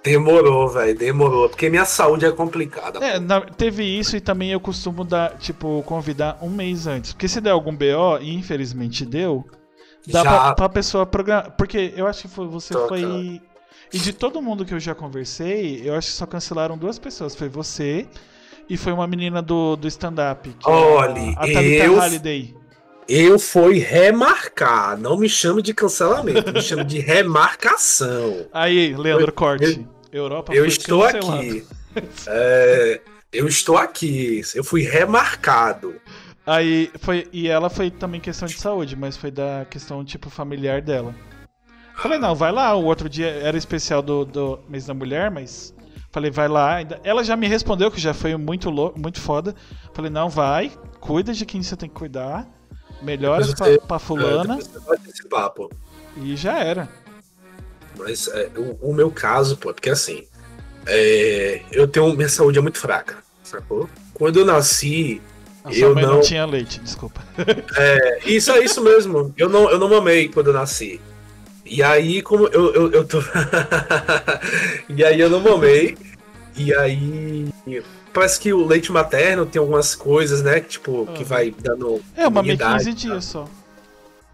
[0.03, 1.49] Demorou, velho, demorou.
[1.49, 2.99] Porque minha saúde é complicada.
[2.99, 7.13] É, na, teve isso e também eu costumo dar, tipo, convidar um mês antes.
[7.13, 9.47] Porque se der algum BO, e infelizmente deu,
[10.09, 10.31] dá já...
[10.31, 11.53] pra, pra pessoa programar.
[11.53, 13.41] Porque eu acho que foi, você foi.
[13.93, 17.37] E de todo mundo que eu já conversei, eu acho que só cancelaram duas pessoas.
[17.37, 18.09] Foi você
[18.69, 20.49] e foi uma menina do, do stand-up.
[20.49, 21.97] É Olha, a, a eu...
[21.97, 22.62] Halliday.
[23.09, 24.97] Eu fui remarcar.
[24.97, 28.47] Não me chame de cancelamento, me chame de remarcação.
[28.53, 29.87] Aí, Leandro eu, Corte.
[30.13, 31.39] Europa eu estou cancelado.
[31.39, 31.67] aqui.
[32.29, 33.01] é,
[33.33, 34.41] eu estou aqui.
[34.55, 35.95] Eu fui remarcado.
[36.47, 37.29] Aí foi.
[37.33, 41.15] E ela foi também questão de saúde, mas foi da questão tipo familiar dela.
[41.97, 42.75] Falei, não, vai lá.
[42.75, 45.75] O outro dia era especial do, do mês da mulher, mas.
[46.11, 46.77] Falei, vai lá.
[47.03, 49.55] Ela já me respondeu, que já foi muito, louco, muito foda.
[49.95, 50.71] Falei, não, vai.
[51.01, 52.47] Cuida de quem você tem que cuidar.
[53.03, 54.59] Melhoras pra, pra fulana.
[54.59, 55.71] É, papo.
[56.17, 56.89] E já era.
[57.99, 60.25] Mas é, o, o, meu caso, pô, porque assim,
[60.87, 62.15] é, eu tenho.
[62.15, 63.89] Minha saúde é muito fraca, sacou?
[64.15, 65.21] Quando eu nasci.
[65.65, 66.15] A eu não...
[66.15, 67.23] não tinha leite, desculpa.
[67.77, 69.33] É, isso é isso mesmo.
[69.37, 71.01] Eu não, eu não mamei quando eu nasci.
[71.65, 73.19] E aí, como eu, eu, eu tô.
[74.89, 75.97] e aí eu não mamei.
[76.57, 77.49] E aí
[78.13, 80.61] parece que o leite materno tem algumas coisas, né?
[80.61, 81.15] Tipo, uhum.
[81.15, 82.01] que vai dando.
[82.17, 83.49] É, eu mamei 15 dias só.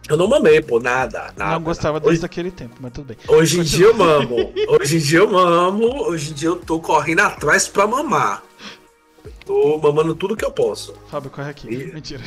[0.08, 1.32] Eu não mamei, pô, nada.
[1.36, 3.16] nada não gostava desde aquele tempo, mas tudo bem.
[3.28, 4.52] Hoje em dia eu mamo.
[4.68, 6.08] Hoje em dia eu mamo.
[6.08, 8.42] Hoje em dia eu tô correndo atrás pra mamar.
[9.44, 10.94] tô mamando tudo que eu posso.
[11.10, 11.68] Fábio, corre aqui.
[11.68, 11.92] E...
[11.92, 12.22] Mentira.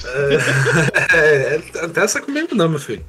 [1.12, 3.04] É, é, até essa comigo não, meu filho.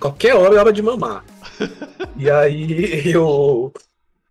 [0.00, 1.22] Qualquer hora é hora de mamar.
[2.16, 3.72] e aí eu.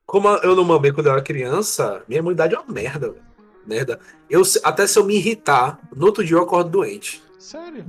[0.07, 3.32] Como eu não mamei quando eu era criança, minha imunidade é uma merda, velho
[3.65, 3.99] merda.
[4.29, 7.21] Eu, até se eu me irritar, no outro dia eu acordo doente.
[7.39, 7.85] Sério?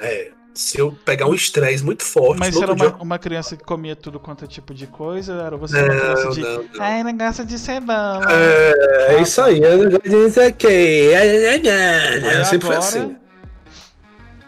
[0.00, 0.30] É.
[0.54, 2.38] Se eu pegar um estresse muito forte.
[2.38, 5.34] Mas era uma, uma, criança que comia tudo quanto é tipo de coisa?
[5.34, 6.40] Era você uma criança de.
[6.40, 6.68] Não, não.
[6.78, 8.26] Ai, negócio de cebola.
[8.30, 9.60] É, é isso aí.
[9.60, 11.12] Eu não gosto ok.
[11.12, 13.16] É sempre foi assim.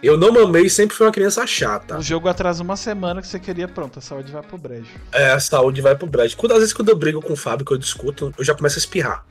[0.03, 1.99] Eu não mamei sempre fui uma criança chata.
[1.99, 4.91] O jogo atrasa uma semana que você queria, pronto, a saúde vai pro brejo.
[5.13, 6.37] É, a saúde vai pro brejo.
[6.37, 8.79] Quando, às vezes quando eu brigo com o Fábio, que eu discuto, eu já começo
[8.79, 9.27] a espirrar.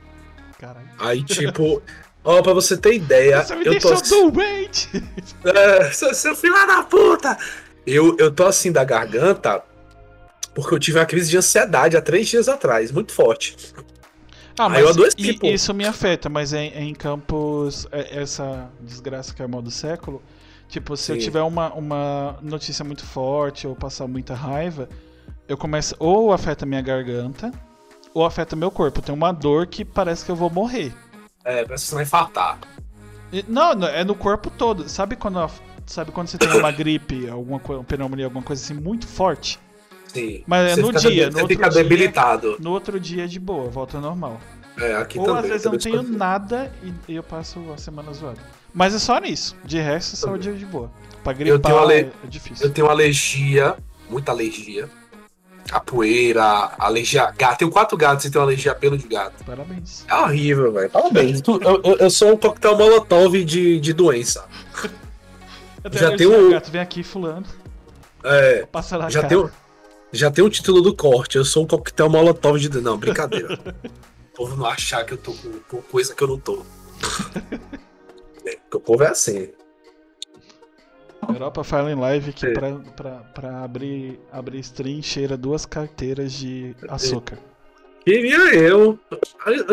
[0.98, 1.82] Aí, tipo,
[2.24, 3.42] ó, pra você ter ideia.
[3.42, 4.30] Você me eu tô...
[4.30, 4.88] doente!
[5.44, 7.36] É, seu filho da puta!
[7.86, 9.62] Eu, eu tô assim da garganta
[10.60, 13.56] porque eu tive uma crise de ansiedade há três dias atrás, muito forte.
[14.58, 19.46] Ah, mas adoeci, isso me afeta, mas em, em campos, é, essa desgraça que é
[19.46, 20.20] o mal do século,
[20.68, 21.12] tipo, se Sim.
[21.12, 24.88] eu tiver uma, uma notícia muito forte ou passar muita raiva,
[25.46, 27.52] eu começo, ou afeta minha garganta,
[28.18, 29.00] ou afeta meu corpo.
[29.00, 30.92] Tem uma dor que parece que eu vou morrer.
[31.44, 32.58] É, parece que você vai infartar.
[33.46, 34.88] Não, é no corpo todo.
[34.88, 35.48] Sabe quando,
[35.86, 39.58] sabe quando você tem uma gripe, alguma pneumonia, alguma coisa assim muito forte?
[40.08, 40.42] Sim.
[40.46, 42.56] Mas é no dia, você no fica dia, debilitado.
[42.58, 44.40] No outro dia é de boa, volta normal.
[44.78, 45.42] É, aqui Ou também.
[45.42, 46.72] às vezes eu não tenho nada
[47.08, 48.40] e eu passo a semana zoada.
[48.72, 49.56] Mas é só nisso.
[49.64, 50.90] De resto, é de boa.
[51.22, 52.10] Pra gripar ale...
[52.24, 52.66] é difícil.
[52.66, 53.76] Eu tenho alergia,
[54.08, 54.88] muita alergia
[55.68, 57.58] capoeira, alergia a gato.
[57.58, 59.44] Tenho quatro gatos e tenho alergia a pelo de gato.
[59.44, 60.04] Parabéns.
[60.08, 60.90] É horrível, velho.
[60.90, 61.42] Parabéns.
[61.46, 64.46] eu, eu, eu, sou um coquetel molotov de, de doença.
[65.92, 66.50] já tem um...
[66.50, 67.46] gato, vem aqui fulano.
[68.24, 68.66] É.
[68.66, 69.38] Passa lá, já tem
[70.10, 71.36] já tem o título do corte.
[71.36, 72.80] Eu sou um coquetel molotov de.
[72.80, 73.54] Não, brincadeira.
[74.32, 76.64] o povo não achar que eu tô com, com coisa que eu não tô.
[78.46, 79.50] é, o povo é assim.
[81.28, 86.74] Europa fala em live que pra, pra, pra abrir, abrir stream cheira duas carteiras de
[86.88, 87.38] açúcar.
[88.04, 88.98] Queria eu.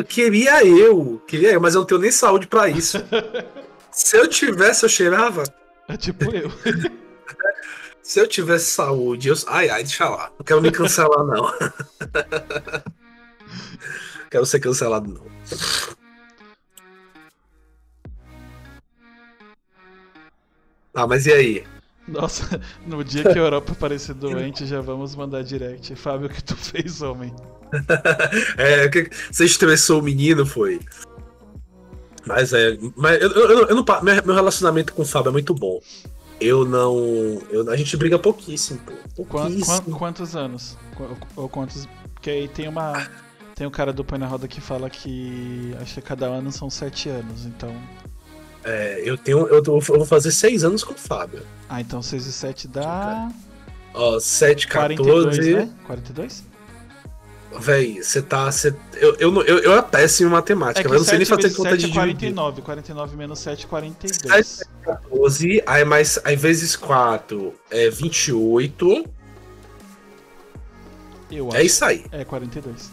[0.07, 1.21] Queria eu.
[1.25, 2.97] Queria eu, mas eu não tenho nem saúde para isso.
[3.91, 5.43] Se eu tivesse, eu cheirava.
[5.87, 6.51] É tipo eu.
[8.03, 9.35] Se eu tivesse saúde, eu.
[9.47, 10.29] Ai, ai, deixa lá.
[10.37, 11.51] Não quero me cancelar, não.
[14.29, 15.25] quero ser cancelado, não.
[20.95, 21.63] Ah, mas e aí?
[22.07, 25.95] Nossa, no dia que a Europa aparecer doente, já vamos mandar direct.
[25.95, 27.33] Fábio, o que tu fez, homem?
[28.57, 28.89] é,
[29.31, 30.79] você estressou o menino, foi?
[32.25, 32.77] Mas é.
[32.95, 35.79] Mas eu, eu, eu não, meu relacionamento com o Fábio é muito bom.
[36.39, 36.95] eu não.
[37.49, 39.25] Eu, a gente briga pouquíssimo, pô.
[39.25, 39.97] Pouquíssimo.
[39.97, 40.77] quantos anos?
[41.35, 41.87] Ou quantos.
[42.13, 43.07] Porque aí tem uma.
[43.53, 46.69] Tem um cara do Põe na Roda que fala que acho que cada ano são
[46.69, 47.73] sete anos, então.
[48.65, 49.47] É, eu tenho.
[49.47, 51.43] Eu, tô, eu vou fazer seis anos com o Fábio.
[51.69, 53.29] Ah, então seis e sete dá.
[53.93, 54.97] Ó, 7, 14.
[54.97, 55.73] 42, né?
[55.85, 56.43] 42?
[57.59, 58.51] Véi, você tá.
[58.51, 61.25] Cê, eu, eu, eu, eu é péssimo em matemática, é mas eu não sei nem
[61.25, 64.45] fazer conta de 49, 49 menos 7, 42.
[64.45, 69.05] 7, 14, aí, mais, aí vezes 4 é 28.
[71.31, 72.05] Eu é isso aí.
[72.11, 72.91] É 42.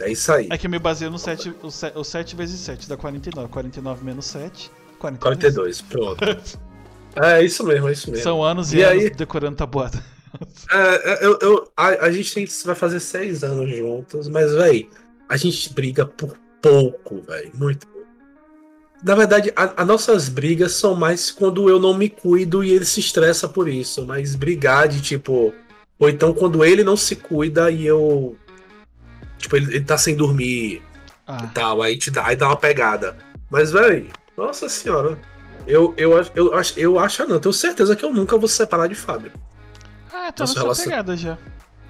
[0.00, 0.48] É isso aí.
[0.50, 3.48] É que eu me baseio no 7, o 7, o 7 vezes 7 dá 49.
[3.48, 5.20] 49 menos 7, 42.
[5.20, 6.58] 42, pronto.
[7.16, 8.22] é isso mesmo, é isso mesmo.
[8.22, 9.10] São anos e, e anos aí...
[9.10, 10.02] decorando tabuada.
[10.70, 14.88] É, é, eu, eu, a, a gente tem, vai fazer seis anos juntos, mas, velho,
[15.28, 17.52] a gente briga por pouco, velho.
[17.54, 18.08] Muito pouco.
[19.04, 23.00] Na verdade, as nossas brigas são mais quando eu não me cuido e ele se
[23.00, 24.06] estressa por isso.
[24.06, 25.52] Mas brigar de tipo.
[25.98, 28.36] Ou então quando ele não se cuida e eu.
[29.44, 30.82] Tipo, ele, ele tá sem dormir
[31.26, 31.38] ah.
[31.44, 31.82] e tal.
[31.82, 33.16] Aí, te dá, aí dá uma pegada.
[33.50, 35.18] Mas, velho, nossa senhora.
[35.66, 38.56] Eu, eu, eu, eu, acho, eu acho, não, tenho certeza que eu nunca vou se
[38.56, 39.32] separar de Fábio.
[40.12, 40.84] Ah, tá Nosso relacion...
[40.84, 41.38] pegada já.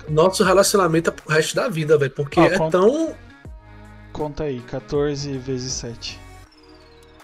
[0.09, 2.11] Nosso relacionamento é pro resto da vida, velho.
[2.11, 2.79] Porque é conta...
[2.79, 3.15] tão.
[4.13, 6.21] Conta aí, 14 vezes 7.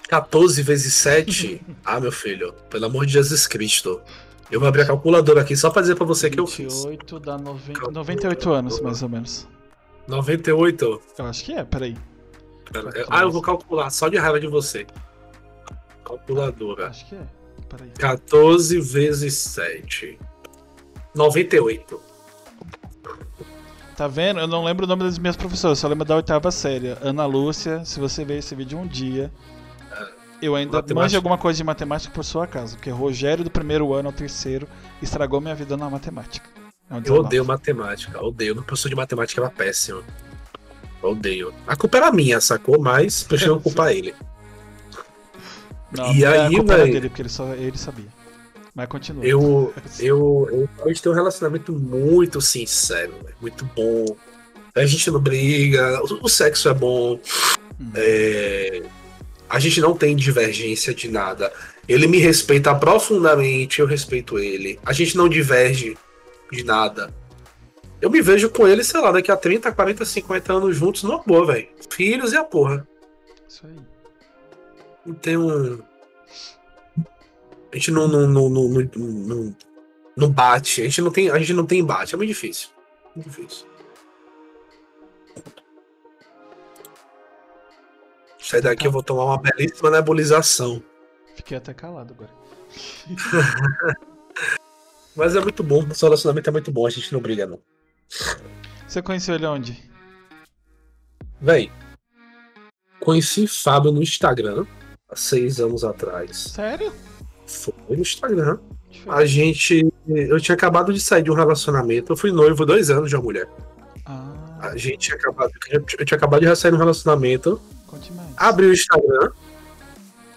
[0.09, 1.61] 14 vezes 7?
[1.85, 4.01] ah, meu filho, pelo amor de Jesus Cristo.
[4.49, 6.85] Eu vou abrir a calculadora aqui só pra dizer pra você 28 que eu fiz.
[6.85, 7.91] 28 dá 90...
[7.91, 9.49] 98 anos, mais ou menos.
[10.11, 11.02] 98?
[11.18, 11.96] Eu acho que é, peraí.
[12.70, 14.86] Pera, ah, eu vou calcular, só de raiva de você.
[16.04, 16.88] Calculadora.
[16.88, 17.26] Acho que é.
[17.68, 17.90] Peraí.
[17.98, 20.18] 14 vezes 7.
[21.14, 22.00] 98.
[23.96, 24.40] Tá vendo?
[24.40, 26.96] Eu não lembro o nome das minhas professoras, só lembro da oitava série.
[27.02, 29.30] Ana Lúcia, se você ver esse vídeo um dia.
[30.40, 30.94] Eu ainda matemática.
[30.94, 34.66] manjo alguma coisa de matemática por sua casa, porque Rogério do primeiro ano ao terceiro
[35.02, 36.48] estragou minha vida na matemática.
[36.91, 38.55] É eu odeio matemática, odeio.
[38.55, 40.03] Meu professor de matemática era péssimo.
[41.01, 41.55] odeio.
[41.66, 42.80] A culpa era minha, sacou?
[42.80, 44.12] Mas prefiro culpar ele.
[45.93, 46.93] Não, e aí, a culpa véio...
[46.93, 48.09] dele, porque ele, só, ele sabia.
[48.74, 49.24] Mas continua.
[49.24, 54.16] Eu, eu, eu, a gente tem um relacionamento muito sincero, muito bom.
[54.74, 57.20] A gente não briga, o, o sexo é bom.
[57.80, 57.91] Hum.
[57.95, 58.82] É,
[59.49, 61.53] a gente não tem divergência de nada.
[61.88, 64.78] Ele me respeita profundamente, eu respeito ele.
[64.84, 65.97] A gente não diverge
[66.51, 67.14] de nada.
[68.01, 71.22] Eu me vejo com ele, sei lá, daqui a 30, 40, 50 anos juntos, numa
[71.22, 71.68] boa, velho.
[71.90, 72.86] Filhos e a porra.
[73.46, 73.76] Isso aí.
[75.05, 75.82] Não tem um.
[77.72, 79.57] A gente não, não, não, não, não,
[80.16, 80.80] não bate.
[80.80, 82.14] A gente não, tem, a gente não tem embate.
[82.14, 82.70] É muito difícil.
[83.14, 83.66] Muito difícil.
[88.38, 90.82] Sai daqui, eu vou tomar uma belíssima nebulização.
[91.36, 92.30] Fiquei até calado agora.
[95.14, 97.58] Mas é muito bom, o relacionamento é muito bom, a gente não briga, não.
[98.86, 99.90] Você conheceu ele onde?
[101.40, 101.70] Véi,
[103.00, 104.66] conheci Fábio no Instagram
[105.08, 106.36] há seis anos atrás.
[106.54, 106.92] Sério?
[107.46, 108.58] Foi no Instagram.
[109.08, 109.88] A gente.
[110.06, 112.12] Eu tinha acabado de sair de um relacionamento.
[112.12, 113.48] Eu fui noivo dois anos de uma mulher.
[114.04, 114.34] Ah.
[114.61, 115.50] A gente tinha acabado.
[115.70, 117.61] Eu tinha acabado de sair de um relacionamento.
[118.36, 119.30] Abri o Instagram.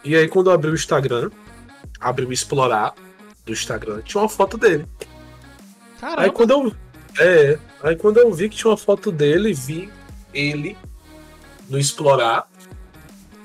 [0.03, 1.29] E aí, quando eu abri o Instagram,
[1.99, 2.93] abri o explorar
[3.45, 4.85] do Instagram, tinha uma foto dele.
[5.99, 6.21] Caramba.
[6.21, 6.75] Aí quando eu.
[7.19, 7.59] É.
[7.81, 9.89] Aí quando eu vi que tinha uma foto dele, vi
[10.33, 10.77] ele
[11.69, 12.49] no explorar.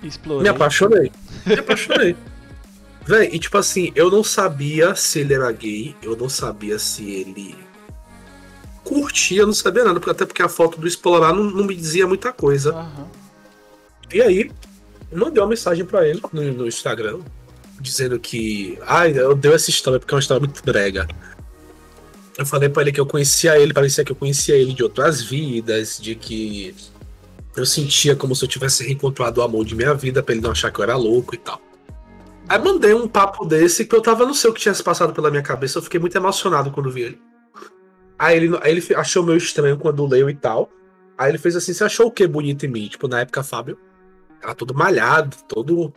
[0.02, 0.42] Explorei.
[0.42, 1.12] Me apaixonei.
[1.44, 2.16] Me apaixonei.
[3.08, 7.10] Véi, e tipo assim, eu não sabia se ele era gay, eu não sabia se
[7.10, 7.56] ele
[8.84, 11.74] curtia, eu não sabia nada, porque, até porque a foto do explorar não, não me
[11.74, 12.74] dizia muita coisa.
[12.74, 13.06] Uhum.
[14.12, 14.50] E aí,
[15.10, 17.20] eu mandei uma mensagem para ele no, no, Instagram,
[17.80, 18.78] dizendo que.
[18.82, 21.06] Ai, eu dei essa história porque é uma história muito brega.
[22.36, 25.20] Eu falei para ele que eu conhecia ele, parecia que eu conhecia ele de outras
[25.22, 26.74] vidas, de que
[27.56, 30.52] eu sentia como se eu tivesse reencontrado o amor de minha vida, pra ele não
[30.52, 31.60] achar que eu era louco e tal.
[32.48, 35.12] Aí mandei um papo desse que eu tava, não sei o que tinha se passado
[35.12, 37.20] pela minha cabeça, eu fiquei muito emocionado quando vi ele.
[38.18, 40.70] Aí ele, aí ele achou meio estranho quando leu e tal.
[41.16, 42.88] Aí ele fez assim: Você achou o que bonito em mim?
[42.88, 43.78] Tipo, na época, Fábio
[44.42, 45.92] era todo malhado, todo.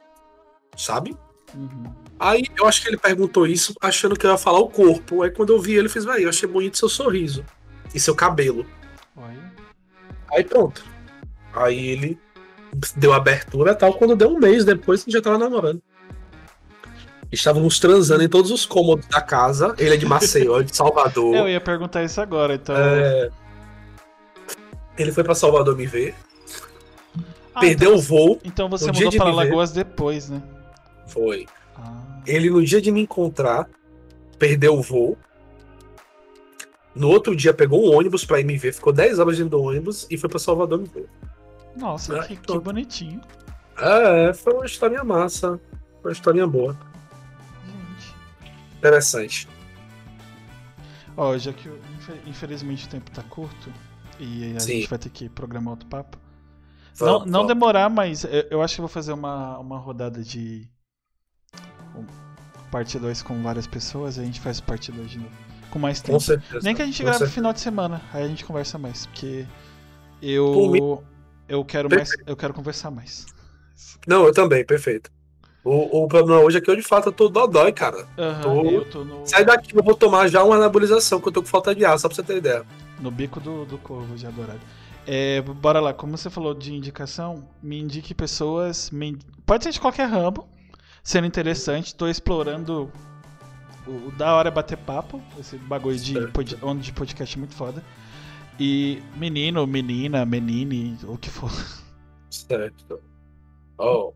[0.76, 1.16] Sabe?
[1.56, 1.84] Uhum.
[2.20, 5.24] Aí eu acho que ele perguntou isso achando que eu ia falar o corpo.
[5.24, 7.44] Aí quando eu vi ele, fiz: Vai, eu achei bonito seu sorriso
[7.94, 8.66] e seu cabelo.
[10.32, 10.84] Aí pronto.
[11.54, 12.20] Aí ele
[12.96, 13.94] deu abertura e tal.
[13.94, 15.82] Quando deu um mês depois, a gente já tava namorando.
[17.32, 19.74] Estávamos transando em todos os cômodos da casa.
[19.78, 21.36] Ele é de Maceió, de Salvador.
[21.36, 22.76] Eu ia perguntar isso agora, então.
[22.76, 23.30] É...
[24.98, 26.16] Ele foi para Salvador me ver.
[27.54, 28.40] Ah, Perdeu então, o voo.
[28.44, 30.42] Então você mudou para Lagoas depois, né?
[31.08, 31.46] Foi.
[31.76, 32.22] Ah.
[32.26, 33.70] Ele, no dia de me encontrar,
[34.38, 35.18] perdeu o voo.
[36.94, 39.64] No outro dia, pegou um ônibus pra ir me ver, ficou 10 horas dentro do
[39.64, 41.10] ônibus e foi pra Salvador me ver.
[41.76, 43.22] Nossa, ah, que, que, bonitinho.
[43.78, 45.60] É, foi uma história massa.
[46.04, 46.78] Uma história boa.
[47.66, 48.16] Gente.
[48.78, 49.48] Interessante.
[51.16, 51.70] Ó, já que
[52.26, 53.72] infelizmente o tempo tá curto
[54.20, 54.74] e a Sim.
[54.74, 56.18] gente vai ter que programar outro papo.
[56.96, 60.70] Vamos, não, não demorar, mas eu, eu, acho que vou fazer uma, uma rodada de
[62.72, 65.32] parte 2 com várias pessoas e a gente faz parte 2 de novo.
[65.70, 66.14] Com mais tempo.
[66.14, 68.78] Com certeza, Nem que a gente grave no final de semana, aí a gente conversa
[68.78, 69.46] mais, porque
[70.22, 71.04] eu
[71.48, 73.26] eu quero mais, eu quero conversar mais.
[74.08, 75.12] Não, eu também, perfeito.
[75.64, 78.08] O, o problema hoje é que eu de fato eu tô dodói, cara.
[78.18, 78.86] Uhum, tô...
[78.86, 79.28] Tô no...
[79.28, 82.00] Sai daqui, eu vou tomar já uma anabolização, que eu tô com falta de ar,
[82.00, 82.66] só pra você ter ideia.
[83.00, 84.60] No bico do, do corvo de adorado.
[85.06, 88.90] É, bora lá, como você falou de indicação, me indique pessoas.
[88.92, 89.18] Me...
[89.46, 90.48] Pode ser de qualquer ramo,
[91.04, 91.96] sendo interessante.
[91.96, 92.92] Tô explorando
[93.88, 97.56] o, o da hora é bater papo, esse bagulho de, pod, de podcast é muito
[97.56, 97.84] foda.
[98.60, 101.52] E menino, menina, menine, o que for.
[102.30, 103.02] Certo.
[103.78, 104.14] Oh,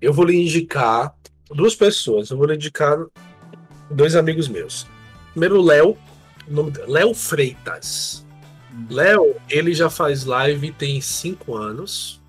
[0.00, 1.14] eu vou lhe indicar
[1.50, 2.30] duas pessoas.
[2.30, 2.98] Eu vou lhe indicar
[3.90, 4.86] dois amigos meus.
[5.30, 5.96] Primeiro, Léo.
[6.86, 8.26] Léo Freitas.
[8.72, 8.86] Hum.
[8.90, 12.20] Léo, ele já faz live tem cinco anos.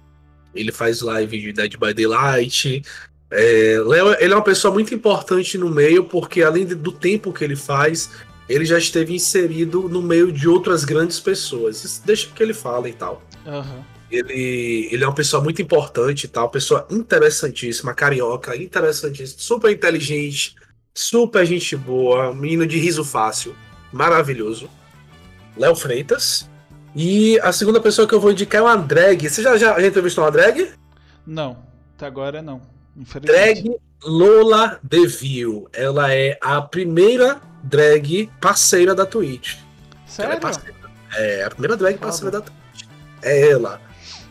[0.53, 2.83] Ele faz live de Dead by Daylight.
[3.31, 7.43] É, Léo, ele é uma pessoa muito importante no meio, porque além do tempo que
[7.43, 8.11] ele faz,
[8.47, 12.01] ele já esteve inserido no meio de outras grandes pessoas.
[12.05, 13.21] Deixa que ele fala e tal.
[13.45, 13.83] Uhum.
[14.11, 20.55] Ele, ele é uma pessoa muito importante e tal, pessoa interessantíssima, carioca, interessantíssima, super inteligente,
[20.93, 23.55] super gente boa, menino de riso fácil,
[23.91, 24.69] maravilhoso.
[25.57, 26.49] Léo Freitas.
[26.95, 29.27] E a segunda pessoa que eu vou indicar é uma drag.
[29.27, 30.71] Você já, já, já entrevistou uma drag?
[31.25, 31.57] Não,
[31.95, 32.74] até agora não.
[33.21, 35.65] Drag Lola Deville.
[35.73, 39.57] Ela é a primeira drag parceira da Twitch.
[40.07, 40.39] Sério?
[41.13, 42.87] É, é, a primeira drag parceira da Twitch.
[43.21, 43.81] É ela.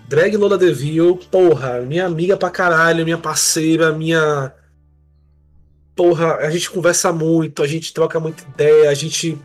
[0.09, 4.53] Drag Lola Deville, porra, minha amiga pra caralho, minha parceira, minha.
[5.97, 9.39] Porra, a gente conversa muito, a gente troca muita ideia, a gente.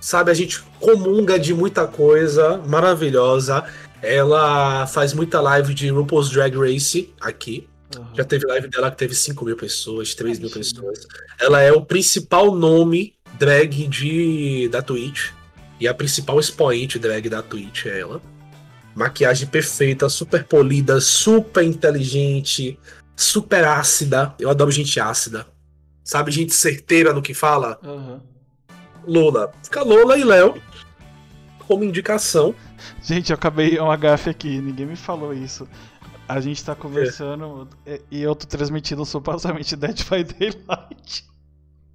[0.00, 3.64] Sabe, a gente comunga de muita coisa maravilhosa.
[4.00, 7.68] Ela faz muita live de RuPaul's Drag Race aqui.
[7.96, 8.14] Uhum.
[8.14, 11.06] Já teve live dela que teve 5 mil pessoas, 3 mil pessoas.
[11.40, 15.30] Ela é o principal nome drag de, da Twitch.
[15.80, 18.20] E a principal expoente drag da Twitch é ela.
[18.94, 22.78] Maquiagem perfeita, super polida, super inteligente,
[23.14, 24.34] super ácida.
[24.38, 25.46] Eu adoro gente ácida.
[26.02, 27.78] Sabe, gente certeira no que fala?
[27.82, 28.20] Uhum.
[29.06, 29.52] Lola.
[29.62, 30.60] Fica Lola e Léo
[31.68, 32.54] como indicação.
[33.02, 35.68] Gente, eu acabei um gafe aqui, ninguém me falou isso.
[36.28, 38.00] A gente tá conversando é.
[38.10, 41.24] e eu tô transmitindo supostamente Dead by Daylight.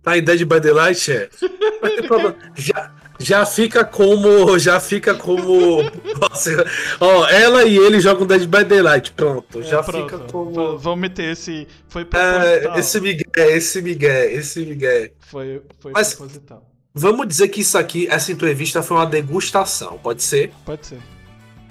[0.02, 1.30] Tá em Dead by Daylight, é?
[2.56, 4.58] já, já fica como.
[4.58, 5.84] Já fica como.
[6.20, 6.66] Nossa,
[7.00, 9.14] ó, ela e ele jogam Dead by Daylight.
[9.14, 9.60] Pronto.
[9.60, 10.10] É, já pronto.
[10.10, 10.78] fica como.
[10.80, 11.68] Vamos meter esse.
[11.88, 12.76] Foi é, proposital.
[12.76, 15.10] É, esse Miguel, esse Miguel, esse Miguel.
[15.20, 16.70] Foi, foi Mas, proposital.
[16.94, 20.52] Vamos dizer que isso aqui, essa entrevista foi uma degustação, pode ser?
[20.64, 21.00] Pode ser.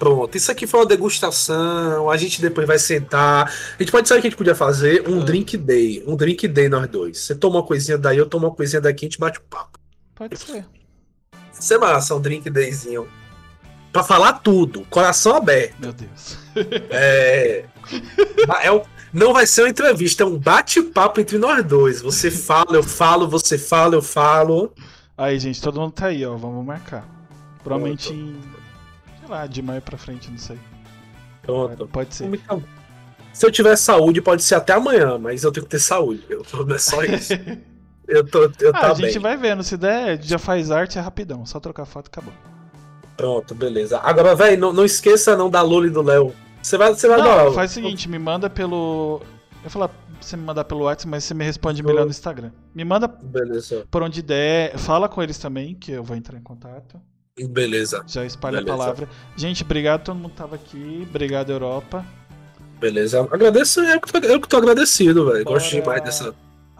[0.02, 2.10] Pronto, isso aqui foi uma degustação.
[2.10, 3.46] A gente depois vai sentar.
[3.46, 5.08] A gente pode saber o que a gente podia fazer?
[5.08, 5.24] Um ah.
[5.24, 6.02] drink day.
[6.04, 7.20] Um drink day nós dois.
[7.20, 9.78] Você toma uma coisinha daí, eu tomo uma coisinha daqui, a gente bate o papo.
[10.12, 10.66] Pode ser.
[11.56, 13.06] Isso é massa, um drink dayzinho.
[13.92, 15.76] Pra falar tudo, coração aberto.
[15.78, 16.36] Meu Deus.
[16.90, 17.64] É.
[18.64, 18.82] é um,
[19.12, 22.02] não vai ser uma entrevista, é um bate-papo entre nós dois.
[22.02, 24.72] Você fala, eu falo, você fala, eu falo.
[25.16, 26.34] Aí, gente, todo mundo tá aí, ó.
[26.34, 27.06] Vamos marcar.
[27.62, 28.40] Provavelmente em
[29.48, 30.58] de maio pra frente, não sei.
[31.42, 31.86] Pronto.
[31.88, 32.30] Pode ser.
[33.32, 36.24] Se eu tiver saúde, pode ser até amanhã, mas eu tenho que ter saúde.
[36.28, 37.32] Eu, é só isso.
[38.06, 39.20] eu tô, eu ah, a gente bem.
[39.20, 39.62] vai vendo.
[39.62, 41.44] Se der, já faz arte, é rapidão.
[41.46, 42.32] Só trocar foto e acabou.
[43.16, 43.98] Pronto, beleza.
[43.98, 46.34] Agora, velho, não, não esqueça não da Lula e do Léo.
[46.62, 47.52] Você vai, você vai não.
[47.52, 49.22] Faz o seguinte, me manda pelo.
[49.64, 52.52] Eu falar você me mandar pelo WhatsApp, mas você me responde melhor no Instagram.
[52.74, 53.86] Me manda Beleza.
[53.90, 54.78] por onde der.
[54.78, 57.00] Fala com eles também, que eu vou entrar em contato.
[57.38, 58.04] Beleza.
[58.06, 58.74] Já espalha Beleza.
[58.74, 59.08] a palavra.
[59.36, 61.06] Gente, obrigado todo mundo que tava aqui.
[61.08, 62.04] Obrigado, Europa.
[62.78, 63.20] Beleza.
[63.30, 65.44] Agradeço, eu que tô, eu que tô agradecido, velho.
[65.44, 66.34] Gosto demais dessa,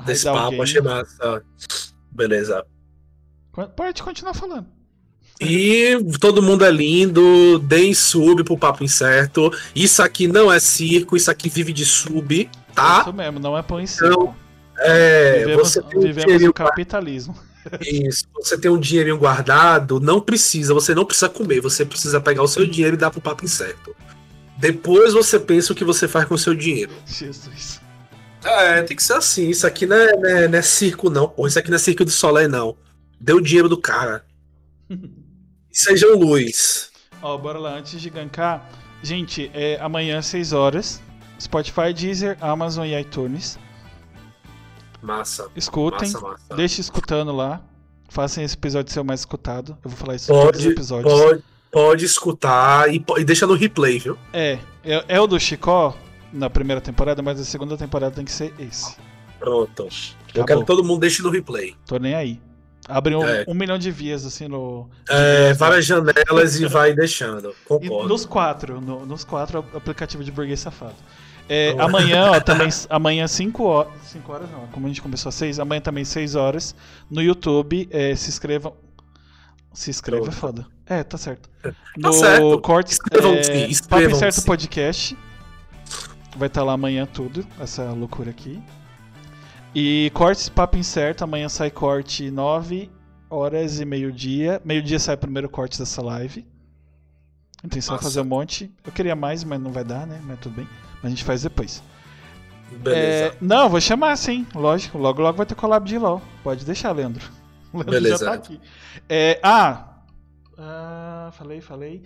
[0.05, 1.42] desse papo, achei massa.
[2.11, 2.66] Beleza.
[3.76, 4.66] Pode continuar falando.
[5.40, 9.50] E todo mundo é lindo, deem sub pro Papo Incerto.
[9.74, 13.00] Isso aqui não é circo, isso aqui vive de sub, tá?
[13.00, 14.07] Isso mesmo, não é pão em circo.
[14.07, 14.36] Então,
[14.78, 17.34] é, vivemos, você vivemos o capitalismo.
[17.80, 18.24] Isso.
[18.34, 22.48] Você tem um dinheirinho guardado, não precisa, você não precisa comer, você precisa pegar o
[22.48, 23.94] seu dinheiro e dar pro papo incerto.
[24.58, 26.92] Depois você pensa o que você faz com o seu dinheiro.
[27.06, 27.80] Jesus.
[28.44, 29.48] É, tem que ser assim.
[29.48, 31.48] Isso aqui não é, não é, não é circo, não, porra.
[31.48, 32.76] Isso aqui não é circo de Soleil, não.
[33.20, 34.24] Deu o dinheiro do cara.
[35.70, 36.90] Sejam luz.
[37.22, 37.78] Ó, bora lá.
[37.78, 38.68] Antes de gankar,
[39.02, 41.00] gente, é amanhã às 6 horas.
[41.40, 43.58] Spotify, Deezer, Amazon e iTunes.
[45.03, 45.48] Massa.
[45.57, 46.11] Escutem.
[46.12, 46.55] Massa, massa.
[46.57, 47.61] Deixe escutando lá.
[48.09, 49.76] Façam esse episódio ser o mais escutado.
[49.82, 51.12] Eu vou falar isso Pode, em todos os episódios.
[51.12, 54.18] pode, pode escutar e, e deixa no replay, viu?
[54.32, 55.96] É, é, é o do Chicó
[56.32, 58.96] na primeira temporada, mas a segunda temporada tem que ser esse.
[59.38, 59.82] Pronto.
[60.34, 60.46] Eu Acabou.
[60.46, 61.74] quero que todo mundo deixe no replay.
[61.86, 62.40] Tô nem aí.
[62.88, 63.44] Abre um, É.
[63.48, 64.88] um milhão de vias assim no.
[65.09, 67.50] É, vias, várias janelas e vai deixando.
[67.50, 68.09] E Concordo.
[68.09, 70.94] nos quatro, no- nos quatro aplicativos de burguês safado.
[71.49, 71.84] É, Boa.
[71.84, 75.61] amanhã, ó, também, amanhã 5 horas, 5 horas não, como a gente começou às 6,
[75.61, 76.74] amanhã também 6 horas,
[77.11, 78.74] no YouTube, é, se inscrevam,
[79.72, 80.66] se inscreva é foda.
[80.86, 81.49] É, tá certo.
[81.97, 82.61] No certo.
[82.61, 84.03] Cortes, Inscrevam-se, é, Papo.
[84.03, 85.18] Incerto Podcast,
[86.36, 88.62] vai estar lá amanhã tudo, essa loucura aqui.
[89.74, 92.90] E Cortes Papo Incerto, amanhã sai corte 9
[93.30, 96.47] horas e meio-dia, meio-dia sai o primeiro corte dessa live.
[97.62, 98.70] A intenção é fazer um monte.
[98.84, 100.20] Eu queria mais, mas não vai dar, né?
[100.24, 100.68] Mas tudo bem.
[101.03, 101.82] A gente faz depois.
[102.70, 103.34] Beleza.
[103.34, 104.98] É, não, vou chamar sim, lógico.
[104.98, 106.22] Logo, logo vai ter collab de LOL.
[106.42, 107.24] Pode deixar, Leandro.
[107.72, 108.24] O Leandro Beleza.
[108.24, 108.61] já tá aqui.
[109.09, 109.92] É, ah,
[110.59, 112.03] ah, falei, falei.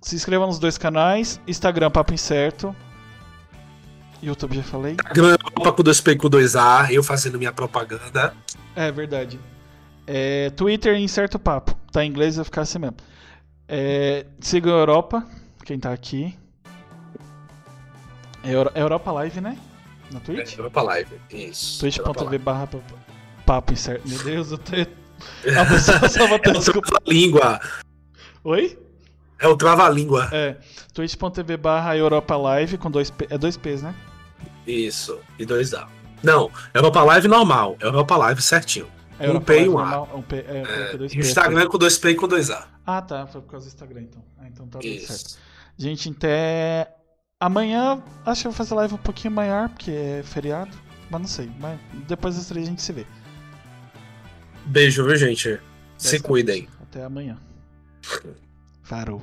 [0.00, 1.40] Se inscreva nos dois canais.
[1.46, 2.74] Instagram, Papo Incerto.
[4.22, 4.92] YouTube, já falei.
[4.92, 8.34] Instagram, com 2P e com 2A, eu fazendo minha propaganda.
[8.74, 9.38] É verdade.
[10.06, 11.76] É, Twitter, Incerto Papo.
[11.90, 12.96] Tá em inglês, vai ficar assim mesmo.
[13.68, 15.26] É, sigam a Europa,
[15.64, 16.36] quem tá aqui.
[18.46, 19.58] É é Europa Live, né?
[20.12, 20.56] Na Twitch?
[20.56, 21.20] Europa Live.
[21.30, 21.80] Isso.
[21.80, 22.78] Twitch.tv barra pa-
[23.44, 24.08] papo incerto.
[24.08, 24.72] Meu Deus, eu tô...
[24.72, 26.88] A pessoa só É o desculpa.
[26.88, 27.60] trava-língua.
[28.44, 28.78] Oi?
[29.40, 30.28] É o trava-língua.
[30.32, 30.56] É.
[30.94, 33.26] twitch.tv barra Europa Live com dois P...
[33.30, 33.94] É dois P's, né?
[34.66, 35.18] Isso.
[35.38, 35.86] E 2A.
[36.22, 37.76] Não, Europa Live normal.
[37.80, 38.88] Europa Live certinho.
[39.18, 40.02] É Um P e um A.
[40.02, 41.28] um P, é, dois o P's.
[41.28, 42.64] Instagram com 2P e com 2A.
[42.86, 43.26] Ah, tá.
[43.26, 44.22] Foi por causa do Instagram, então.
[44.38, 45.38] Ah, então tá tudo certo.
[45.78, 46.88] Gente, até
[47.40, 50.76] amanhã acho que eu vou fazer live um pouquinho maior, porque é feriado.
[51.10, 51.50] Mas não sei.
[51.60, 51.78] Mas
[52.08, 53.06] depois das três a gente se vê.
[54.66, 55.60] Beijo, viu, gente?
[55.96, 56.68] Se cuidem.
[56.82, 57.38] Até amanhã.
[58.82, 59.22] Farou.